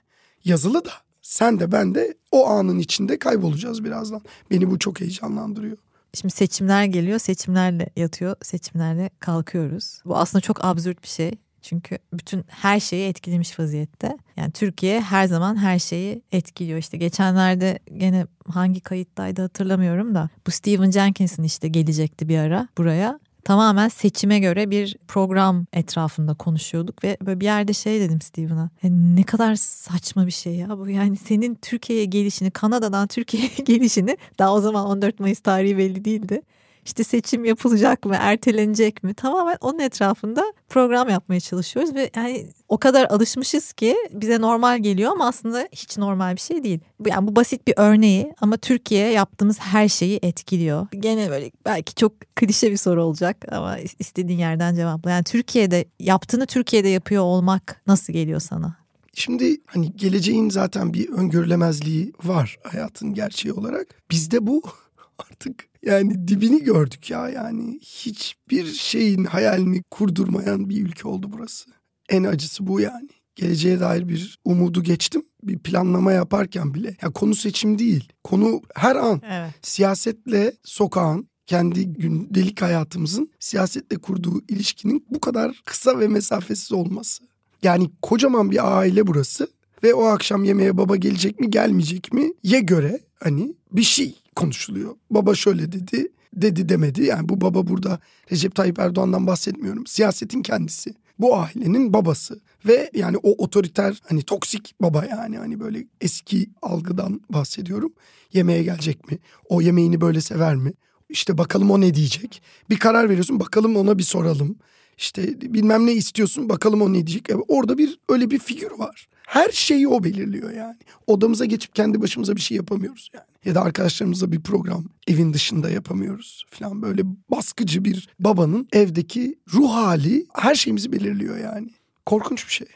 Yazılı 0.45 0.85
da 0.85 0.91
sen 1.21 1.59
de 1.59 1.71
ben 1.71 1.95
de 1.95 2.17
o 2.31 2.47
anın 2.47 2.79
içinde 2.79 3.19
kaybolacağız 3.19 3.83
birazdan. 3.83 4.21
Beni 4.51 4.69
bu 4.69 4.79
çok 4.79 5.01
heyecanlandırıyor. 5.01 5.77
Şimdi 6.13 6.33
seçimler 6.33 6.85
geliyor, 6.85 7.19
seçimlerle 7.19 7.89
yatıyor, 7.95 8.35
seçimlerle 8.41 9.09
kalkıyoruz. 9.19 10.01
Bu 10.05 10.17
aslında 10.17 10.41
çok 10.41 10.65
absürt 10.65 11.03
bir 11.03 11.07
şey. 11.07 11.31
Çünkü 11.61 11.97
bütün 12.13 12.45
her 12.47 12.79
şeyi 12.79 13.09
etkilemiş 13.09 13.59
vaziyette. 13.59 14.17
Yani 14.37 14.51
Türkiye 14.51 15.01
her 15.01 15.27
zaman 15.27 15.55
her 15.55 15.79
şeyi 15.79 16.21
etkiliyor. 16.31 16.79
İşte 16.79 16.97
geçenlerde 16.97 17.79
gene 17.97 18.27
hangi 18.47 18.81
kayıttaydı 18.81 19.41
hatırlamıyorum 19.41 20.15
da 20.15 20.29
bu 20.47 20.51
Stephen 20.51 20.91
Jenkins'in 20.91 21.43
işte 21.43 21.67
gelecekti 21.67 22.29
bir 22.29 22.37
ara 22.37 22.67
buraya 22.77 23.19
tamamen 23.47 23.87
seçime 23.87 24.39
göre 24.39 24.71
bir 24.71 24.97
program 25.07 25.65
etrafında 25.73 26.33
konuşuyorduk 26.33 27.03
ve 27.03 27.17
böyle 27.21 27.39
bir 27.39 27.45
yerde 27.45 27.73
şey 27.73 27.99
dedim 27.99 28.21
Steven'a. 28.21 28.69
ne 28.83 29.23
kadar 29.23 29.55
saçma 29.55 30.25
bir 30.25 30.31
şey 30.31 30.55
ya 30.55 30.79
bu 30.79 30.89
yani 30.89 31.17
senin 31.17 31.55
Türkiye'ye 31.55 32.05
gelişini 32.05 32.51
Kanada'dan 32.51 33.07
Türkiye'ye 33.07 33.49
gelişini 33.65 34.17
daha 34.39 34.53
o 34.53 34.61
zaman 34.61 34.85
14 34.85 35.19
Mayıs 35.19 35.39
tarihi 35.39 35.77
belli 35.77 36.05
değildi 36.05 36.41
işte 36.87 37.03
seçim 37.03 37.45
yapılacak 37.45 38.05
mı, 38.05 38.15
ertelenecek 38.19 39.03
mi? 39.03 39.13
Tamamen 39.13 39.57
onun 39.61 39.79
etrafında 39.79 40.53
program 40.69 41.09
yapmaya 41.09 41.39
çalışıyoruz 41.39 41.95
ve 41.95 42.09
yani 42.15 42.47
o 42.69 42.77
kadar 42.77 43.05
alışmışız 43.05 43.73
ki 43.73 43.95
bize 44.11 44.41
normal 44.41 44.79
geliyor 44.79 45.11
ama 45.11 45.27
aslında 45.27 45.67
hiç 45.71 45.97
normal 45.97 46.35
bir 46.35 46.41
şey 46.41 46.63
değil. 46.63 46.79
Yani 47.05 47.27
bu 47.27 47.35
basit 47.35 47.67
bir 47.67 47.73
örneği 47.77 48.33
ama 48.41 48.57
Türkiye 48.57 49.11
yaptığımız 49.11 49.59
her 49.59 49.87
şeyi 49.87 50.19
etkiliyor. 50.21 50.87
Gene 50.99 51.29
böyle 51.29 51.51
belki 51.65 51.95
çok 51.95 52.21
klişe 52.35 52.71
bir 52.71 52.77
soru 52.77 53.03
olacak 53.03 53.45
ama 53.51 53.77
istediğin 53.79 54.39
yerden 54.39 54.75
cevapla. 54.75 55.11
Yani 55.11 55.23
Türkiye'de 55.23 55.85
yaptığını 55.99 56.45
Türkiye'de 56.45 56.89
yapıyor 56.89 57.23
olmak 57.23 57.81
nasıl 57.87 58.13
geliyor 58.13 58.39
sana? 58.39 58.77
Şimdi 59.13 59.57
hani 59.65 59.95
geleceğin 59.95 60.49
zaten 60.49 60.93
bir 60.93 61.09
öngörülemezliği 61.09 62.13
var 62.23 62.57
hayatın 62.63 63.13
gerçeği 63.13 63.53
olarak. 63.53 63.87
Bizde 64.11 64.47
bu 64.47 64.63
artık 65.17 65.67
yani 65.87 66.27
dibini 66.27 66.63
gördük 66.63 67.09
ya 67.09 67.29
yani 67.29 67.79
hiçbir 67.81 68.65
şeyin 68.65 69.23
hayalini 69.23 69.83
kurdurmayan 69.91 70.69
bir 70.69 70.85
ülke 70.85 71.07
oldu 71.07 71.27
burası. 71.33 71.69
En 72.09 72.23
acısı 72.23 72.67
bu 72.67 72.79
yani. 72.79 73.09
Geleceğe 73.35 73.79
dair 73.79 74.09
bir 74.09 74.39
umudu 74.45 74.83
geçtim. 74.83 75.23
Bir 75.43 75.59
planlama 75.59 76.11
yaparken 76.11 76.73
bile. 76.73 76.97
Ya 77.01 77.11
konu 77.11 77.35
seçim 77.35 77.79
değil. 77.79 78.09
Konu 78.23 78.61
her 78.75 78.95
an 78.95 79.21
evet. 79.29 79.53
siyasetle 79.61 80.53
sokağın 80.63 81.27
kendi 81.45 81.87
gündelik 81.87 82.61
hayatımızın 82.61 83.31
siyasetle 83.39 83.97
kurduğu 83.97 84.41
ilişkinin 84.47 85.05
bu 85.09 85.19
kadar 85.19 85.61
kısa 85.65 85.99
ve 85.99 86.07
mesafesiz 86.07 86.71
olması. 86.71 87.23
Yani 87.63 87.89
kocaman 88.01 88.51
bir 88.51 88.77
aile 88.77 89.07
burası 89.07 89.47
ve 89.83 89.93
o 89.93 90.05
akşam 90.05 90.43
yemeğe 90.43 90.77
baba 90.77 90.95
gelecek 90.95 91.39
mi 91.39 91.49
gelmeyecek 91.49 92.13
mi 92.13 92.33
ye 92.43 92.59
göre 92.59 92.99
hani 93.19 93.55
bir 93.71 93.83
şey 93.83 94.15
konuşuluyor. 94.37 94.95
Baba 95.11 95.35
şöyle 95.35 95.71
dedi, 95.71 96.07
dedi 96.33 96.69
demedi. 96.69 97.03
Yani 97.03 97.29
bu 97.29 97.41
baba 97.41 97.67
burada 97.67 97.99
Recep 98.31 98.55
Tayyip 98.55 98.79
Erdoğan'dan 98.79 99.27
bahsetmiyorum. 99.27 99.87
Siyasetin 99.87 100.41
kendisi. 100.41 100.93
Bu 101.19 101.37
ailenin 101.37 101.93
babası 101.93 102.39
ve 102.65 102.91
yani 102.93 103.17
o 103.17 103.43
otoriter 103.43 104.01
hani 104.09 104.21
toksik 104.21 104.75
baba 104.81 105.05
yani 105.05 105.37
hani 105.37 105.59
böyle 105.59 105.83
eski 106.01 106.49
algıdan 106.61 107.21
bahsediyorum. 107.29 107.93
Yemeğe 108.33 108.63
gelecek 108.63 109.11
mi? 109.11 109.17
O 109.49 109.61
yemeğini 109.61 110.01
böyle 110.01 110.21
sever 110.21 110.55
mi? 110.55 110.73
İşte 111.09 111.37
bakalım 111.37 111.71
o 111.71 111.81
ne 111.81 111.93
diyecek. 111.93 112.41
Bir 112.69 112.79
karar 112.79 113.09
veriyorsun 113.09 113.39
bakalım 113.39 113.75
ona 113.75 113.97
bir 113.97 114.03
soralım. 114.03 114.55
İşte 114.97 115.41
bilmem 115.41 115.85
ne 115.85 115.93
istiyorsun 115.93 116.49
bakalım 116.49 116.81
o 116.81 116.89
ne 116.89 117.07
diyecek. 117.07 117.29
Orada 117.47 117.77
bir 117.77 117.99
öyle 118.09 118.31
bir 118.31 118.39
figür 118.39 118.71
var. 118.71 119.07
Her 119.27 119.49
şeyi 119.49 119.87
o 119.87 120.03
belirliyor 120.03 120.51
yani. 120.51 120.77
Odamıza 121.07 121.45
geçip 121.45 121.75
kendi 121.75 122.01
başımıza 122.01 122.35
bir 122.35 122.41
şey 122.41 122.57
yapamıyoruz 122.57 123.09
yani. 123.13 123.25
Ya 123.45 123.55
da 123.55 123.61
arkadaşlarımızla 123.61 124.31
bir 124.31 124.41
program 124.41 124.85
evin 125.07 125.33
dışında 125.33 125.69
yapamıyoruz 125.69 126.45
falan. 126.49 126.81
Böyle 126.81 127.01
baskıcı 127.29 127.85
bir 127.85 128.09
babanın 128.19 128.67
evdeki 128.73 129.35
ruh 129.53 129.69
hali 129.69 130.25
her 130.33 130.55
şeyimizi 130.55 130.91
belirliyor 130.91 131.37
yani. 131.37 131.69
Korkunç 132.05 132.47
bir 132.47 132.51
şey. 132.51 132.67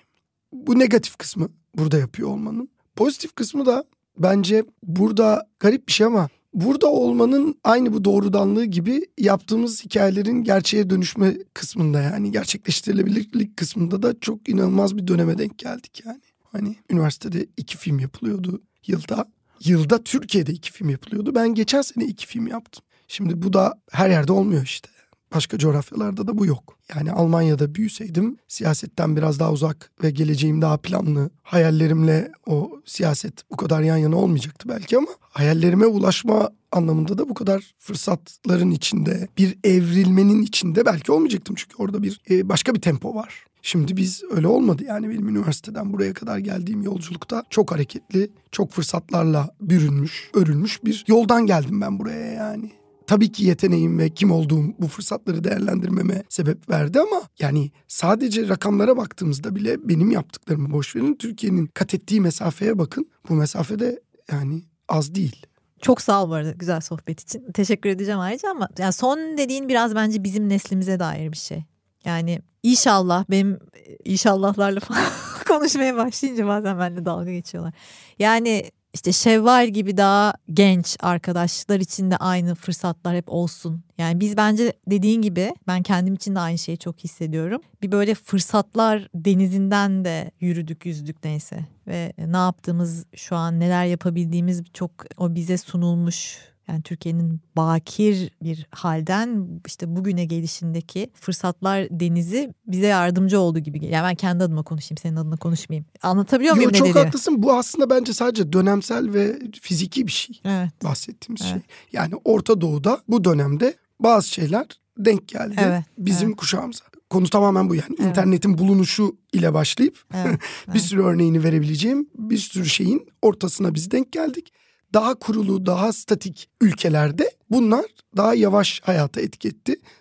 Bu 0.54 0.80
negatif 0.80 1.18
kısmı 1.18 1.50
burada 1.76 1.98
yapıyor 1.98 2.30
olmanın. 2.30 2.70
Pozitif 2.96 3.36
kısmı 3.36 3.66
da 3.66 3.84
bence 4.18 4.66
burada 4.84 5.48
garip 5.60 5.88
bir 5.88 5.94
şey 5.94 6.08
ama 6.08 6.30
burada 6.54 6.88
olmanın 6.88 7.56
aynı 7.64 7.94
bu 7.94 8.06
doğrudanlığı 8.06 8.66
gibi 8.66 9.06
yaptığımız 9.18 9.86
hikayelerin 9.86 10.44
gerçeğe 10.44 10.90
dönüşme 10.90 11.38
kısmında 11.54 12.02
yani 12.02 12.32
gerçekleştirilebilirlik 12.32 13.58
kısmında 13.58 14.04
da 14.04 14.20
çok 14.20 14.50
inanılmaz 14.50 14.98
bir 14.98 15.08
döneme 15.08 15.38
denk 15.38 15.58
geldik 15.58 16.04
yani. 16.06 16.22
Hani 16.52 16.76
üniversitede 16.90 17.48
iki 17.58 17.78
film 17.78 18.00
yapılıyordu 18.00 18.62
yılda. 18.88 19.26
Yılda 19.66 20.04
Türkiye'de 20.04 20.52
iki 20.52 20.72
film 20.72 20.90
yapılıyordu. 20.90 21.36
Ben 21.36 21.54
geçen 21.54 21.82
sene 21.82 22.06
iki 22.06 22.28
film 22.28 22.48
yaptım. 22.48 22.84
Şimdi 23.08 23.42
bu 23.42 23.54
da 23.54 23.82
her 23.92 24.10
yerde 24.10 24.32
olmuyor 24.32 24.64
işte. 24.64 24.90
Başka 25.36 25.58
coğrafyalarda 25.58 26.28
da 26.28 26.38
bu 26.38 26.46
yok. 26.46 26.78
Yani 26.96 27.12
Almanya'da 27.12 27.76
büyüseydim 27.76 28.38
siyasetten 28.48 29.15
biraz 29.15 29.39
daha 29.39 29.52
uzak 29.52 29.91
ve 30.04 30.12
geleceğim 30.12 30.62
daha 30.62 30.78
planlı. 30.78 31.30
Hayallerimle 31.44 32.32
o 32.46 32.72
siyaset 32.86 33.34
bu 33.52 33.58
kadar 33.58 33.82
yan 33.82 33.98
yana 33.98 34.15
olmayacaktı 34.15 34.70
belki 34.70 34.98
ama 34.98 35.08
hayallerime 35.22 35.86
ulaşma 35.86 36.50
anlamında 36.72 37.17
da 37.17 37.30
bu 37.30 37.34
kadar 37.34 37.74
fırsatların 37.80 38.72
içinde, 38.72 39.28
bir 39.38 39.58
evrilmenin 39.63 40.41
içinde 40.41 40.86
belki 40.86 41.12
olmayacaktım. 41.12 41.56
Çünkü 41.56 41.76
orada 41.78 42.04
bir 42.04 42.22
e, 42.30 42.50
başka 42.50 42.76
bir 42.76 42.82
tempo 42.82 43.15
var. 43.15 43.46
Şimdi 43.62 43.98
biz 43.98 44.24
öyle 44.32 44.48
olmadı 44.48 44.84
yani 44.88 45.10
benim 45.10 45.30
üniversiteden 45.30 45.94
buraya 45.94 46.13
kadar 46.13 46.38
geldiğim 46.38 46.82
yolculukta 46.82 47.44
çok 47.50 47.72
hareketli, 47.72 48.30
çok 48.52 48.72
fırsatlarla 48.72 49.50
bürünmüş, 49.62 50.32
örülmüş 50.34 50.84
bir 50.84 51.06
yoldan 51.08 51.46
geldim 51.46 51.82
ben 51.82 52.00
buraya 52.00 52.34
yani. 52.34 52.72
Tabii 53.12 53.32
ki 53.32 53.45
yeteneğim 53.45 54.00
ve 54.00 54.10
kim 54.10 54.32
olduğum 54.32 54.63
bu 54.80 54.88
fırsatları 54.88 55.43
değerlendirmeme 55.43 56.24
sebep 56.30 56.69
verdi 56.69 57.00
ama 57.00 57.21
yani 57.39 57.71
sadece 57.88 58.50
rakamlara 58.50 58.97
baktığımızda 58.97 59.56
bile 59.56 59.89
benim 59.89 60.12
yaptıklarımı 60.12 60.71
boş 60.71 60.95
verin. 60.95 61.15
Türkiye'nin 61.15 61.67
kat 61.67 61.93
ettiği 61.93 62.21
mesafeye 62.21 62.78
bakın. 62.78 63.12
Bu 63.30 63.34
mesafede 63.34 64.00
yani 64.32 64.62
az 64.89 65.15
değil. 65.15 65.45
Çok 65.82 66.02
sağ 66.02 66.24
ol 66.24 66.30
bu 66.30 66.34
arada 66.34 66.52
güzel 66.52 66.82
sohbet 66.82 67.21
için. 67.21 67.52
Teşekkür 67.54 67.89
edeceğim 67.89 68.19
ayrıca 68.19 68.50
ama 68.50 68.69
yani 68.78 68.93
son 68.93 69.38
dediğin 69.38 69.69
biraz 69.69 69.95
bence 69.95 70.24
bizim 70.24 70.50
neslimize 70.50 71.00
dair 71.00 71.32
bir 71.32 71.38
şey. 71.38 71.63
Yani 72.06 72.41
inşallah 72.63 73.26
benim 73.30 73.60
inşallahlarla 74.06 74.80
falan 74.80 75.04
konuşmaya 75.47 75.95
başlayınca 75.95 76.47
bazen 76.47 76.80
benimle 76.80 77.06
dalga 77.06 77.32
geçiyorlar. 77.32 77.74
Yani 78.19 78.71
işte 78.93 79.12
Şevval 79.12 79.67
gibi 79.67 79.97
daha 79.97 80.34
genç 80.54 80.97
arkadaşlar 80.99 81.80
için 81.80 82.12
de 82.12 82.17
aynı 82.17 82.56
fırsatlar 82.56 83.15
hep 83.15 83.30
olsun. 83.30 83.84
Yani 83.97 84.19
biz 84.19 84.38
bence 84.38 84.73
dediğin 84.88 85.21
gibi 85.21 85.54
ben 85.67 85.84
kendim 85.84 86.13
için 86.13 86.36
de 86.36 86.39
aynı 86.39 86.58
şeyi 86.58 86.77
çok 86.77 86.99
hissediyorum. 86.99 87.62
Bir 87.82 87.91
böyle 87.91 88.15
fırsatlar 88.15 89.08
denizinden 89.15 90.06
de 90.06 90.32
yürüdük 90.39 90.86
yüzdük 90.86 91.23
neyse. 91.23 91.65
Ve 91.88 92.13
ne 92.17 92.38
yaptığımız 92.38 93.06
şu 93.15 93.36
an 93.36 93.60
neler 93.60 93.86
yapabildiğimiz 93.86 94.63
çok 94.73 94.91
o 95.17 95.36
bize 95.36 95.58
sunulmuş 95.58 96.51
yani 96.67 96.82
Türkiye'nin 96.82 97.41
bakir 97.56 98.32
bir 98.43 98.67
halden 98.71 99.47
işte 99.65 99.95
bugüne 99.95 100.26
gelişindeki 100.26 101.12
fırsatlar 101.13 101.88
denizi 101.91 102.54
bize 102.67 102.88
yardımcı 102.88 103.39
oldu 103.39 103.60
gibi 103.60 103.80
geliyor. 103.80 103.97
Yani 103.97 104.10
ben 104.10 104.15
kendi 104.15 104.43
adıma 104.43 104.63
konuşayım, 104.63 104.97
senin 104.97 105.15
adına 105.15 105.38
konuşmayayım. 105.38 105.86
Anlatabiliyor 106.02 106.56
muyum 106.56 106.71
Yo, 106.74 106.78
çok 106.78 106.95
haklısın. 106.95 107.43
Bu 107.43 107.54
aslında 107.54 107.89
bence 107.89 108.13
sadece 108.13 108.54
dönemsel 108.54 109.13
ve 109.13 109.39
fiziki 109.62 110.08
bir 110.08 110.12
şey. 110.12 110.41
Evet. 110.45 110.84
Bahsettiğimiz 110.84 111.41
evet. 111.41 111.52
şey. 111.52 111.62
Yani 111.93 112.13
Orta 112.26 112.62
Doğu'da 112.62 113.02
bu 113.08 113.24
dönemde 113.24 113.76
bazı 114.00 114.30
şeyler 114.30 114.65
denk 114.97 115.28
geldi 115.28 115.56
evet. 115.58 115.84
bizim 115.97 116.28
evet. 116.28 116.38
kuşağımıza. 116.38 116.84
Konu 117.10 117.30
tamamen 117.30 117.69
bu 117.69 117.76
yani. 117.76 117.95
Evet. 118.00 118.10
İnternetin 118.10 118.58
bulunuşu 118.58 119.17
ile 119.34 119.54
başlayıp 119.54 120.04
evet. 120.13 120.39
bir 120.67 120.71
evet. 120.71 120.82
sürü 120.82 121.02
örneğini 121.02 121.43
verebileceğim 121.43 122.10
bir 122.15 122.38
sürü 122.38 122.65
şeyin 122.65 123.08
ortasına 123.21 123.74
biz 123.74 123.91
denk 123.91 124.12
geldik 124.12 124.54
daha 124.93 125.15
kurulu, 125.15 125.65
daha 125.65 125.93
statik 125.93 126.49
ülkelerde 126.62 127.32
bunlar 127.49 127.86
daha 128.17 128.36
yavaş 128.36 128.82
hayata 128.84 129.21
etki 129.21 129.51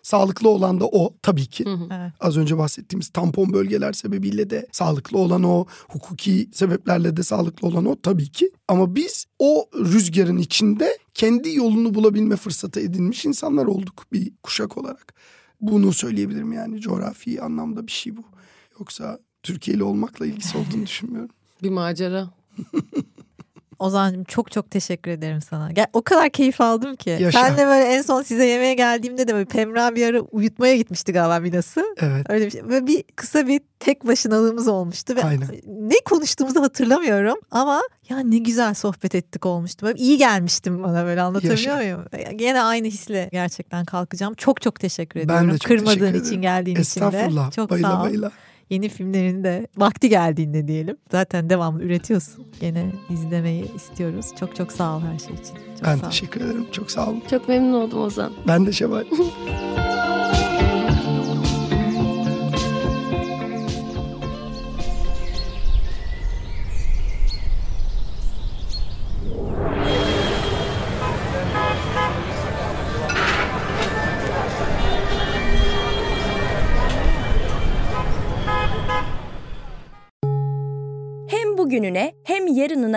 Sağlıklı 0.02 0.48
olan 0.48 0.80
da 0.80 0.86
o 0.86 1.14
tabii 1.22 1.46
ki. 1.46 1.64
Hı 1.64 1.74
hı. 1.74 2.12
Az 2.20 2.36
önce 2.36 2.58
bahsettiğimiz 2.58 3.08
tampon 3.08 3.52
bölgeler 3.52 3.92
sebebiyle 3.92 4.50
de 4.50 4.66
sağlıklı 4.72 5.18
olan 5.18 5.42
o, 5.42 5.66
hukuki 5.88 6.48
sebeplerle 6.52 7.16
de 7.16 7.22
sağlıklı 7.22 7.68
olan 7.68 7.86
o 7.86 7.96
tabii 8.00 8.28
ki. 8.28 8.50
Ama 8.68 8.94
biz 8.94 9.26
o 9.38 9.68
rüzgarın 9.74 10.38
içinde 10.38 10.98
kendi 11.14 11.54
yolunu 11.54 11.94
bulabilme 11.94 12.36
fırsatı 12.36 12.80
edinmiş 12.80 13.24
insanlar 13.24 13.66
olduk 13.66 14.04
bir 14.12 14.32
kuşak 14.42 14.78
olarak. 14.78 15.14
Bunu 15.60 15.92
söyleyebilirim 15.92 16.52
yani 16.52 16.80
coğrafi 16.80 17.42
anlamda 17.42 17.86
bir 17.86 17.92
şey 17.92 18.16
bu. 18.16 18.22
Yoksa 18.78 19.18
Türkiye'li 19.42 19.82
olmakla 19.82 20.26
ilgisi 20.26 20.58
olduğunu 20.58 20.86
düşünmüyorum. 20.86 21.34
Bir 21.62 21.70
macera. 21.70 22.30
Ozan'cığım 23.80 24.24
çok 24.24 24.50
çok 24.52 24.70
teşekkür 24.70 25.10
ederim 25.10 25.40
sana. 25.40 25.72
Gel, 25.72 25.86
o 25.92 26.02
kadar 26.02 26.30
keyif 26.30 26.60
aldım 26.60 26.96
ki. 26.96 27.16
Yaşa. 27.20 27.42
Ben 27.42 27.56
de 27.56 27.66
böyle 27.66 27.84
en 27.84 28.02
son 28.02 28.22
size 28.22 28.46
yemeğe 28.46 28.74
geldiğimde 28.74 29.28
de 29.28 29.34
böyle 29.34 29.44
Pemra 29.44 29.94
bir 29.94 30.06
ara 30.06 30.20
uyutmaya 30.20 30.76
gitmişti 30.76 31.12
galiba 31.12 31.44
Binas'ı. 31.44 31.84
Evet. 31.98 32.26
Öyle 32.28 32.46
bir 32.46 32.50
şey. 32.50 32.68
Böyle 32.68 32.86
bir 32.86 33.04
kısa 33.16 33.46
bir 33.46 33.60
tek 33.78 34.06
başınalığımız 34.06 34.68
olmuştu. 34.68 35.16
Ve 35.16 35.24
Aynen. 35.24 35.48
Ne 35.66 35.94
konuştuğumuzu 36.04 36.62
hatırlamıyorum 36.62 37.38
ama 37.50 37.82
ya 38.08 38.18
ne 38.18 38.38
güzel 38.38 38.74
sohbet 38.74 39.14
ettik 39.14 39.46
olmuştu. 39.46 39.86
Böyle 39.86 39.98
iyi 39.98 40.18
gelmiştim 40.18 40.82
bana 40.82 41.04
böyle 41.04 41.20
anlatabiliyor 41.22 41.56
Yaşa. 41.58 41.76
muyum? 41.76 42.04
Gene 42.36 42.62
aynı 42.62 42.86
hisle 42.86 43.28
gerçekten 43.32 43.84
kalkacağım. 43.84 44.34
Çok 44.34 44.60
çok 44.60 44.80
teşekkür 44.80 45.20
Ben 45.20 45.24
ediyorum. 45.24 45.50
de 45.52 45.58
çok 45.58 45.68
Kırmadığın 45.68 45.94
teşekkür 45.98 46.18
için 46.18 46.26
ederim. 46.28 46.42
geldiğin 46.42 46.76
için 46.76 47.00
de. 47.00 47.04
Estağfurullah. 47.06 47.50
Çok 47.52 47.70
bayla 47.70 47.90
sağ 47.90 48.00
ol. 48.00 48.04
bayla. 48.04 48.30
Yeni 48.70 48.88
filmlerini 48.88 49.44
de 49.44 49.66
vakti 49.76 50.08
geldiğinde 50.08 50.68
diyelim. 50.68 50.96
Zaten 51.12 51.50
devamlı 51.50 51.82
üretiyorsun. 51.82 52.46
Gene 52.60 52.92
izlemeyi 53.10 53.74
istiyoruz. 53.74 54.26
Çok 54.40 54.56
çok 54.56 54.72
sağ 54.72 54.96
ol 54.96 55.00
her 55.00 55.18
şey 55.18 55.34
için. 55.34 55.54
Çok 55.54 55.84
Ben 55.84 55.96
sağ 55.96 56.06
ol. 56.06 56.10
teşekkür 56.10 56.40
ederim. 56.40 56.66
Çok 56.72 56.90
sağ 56.90 57.06
olun. 57.08 57.22
Çok 57.30 57.48
memnun 57.48 57.72
oldum 57.80 58.02
Ozan. 58.02 58.32
Ben 58.48 58.66
de 58.66 58.72
Şevval. 58.72 59.04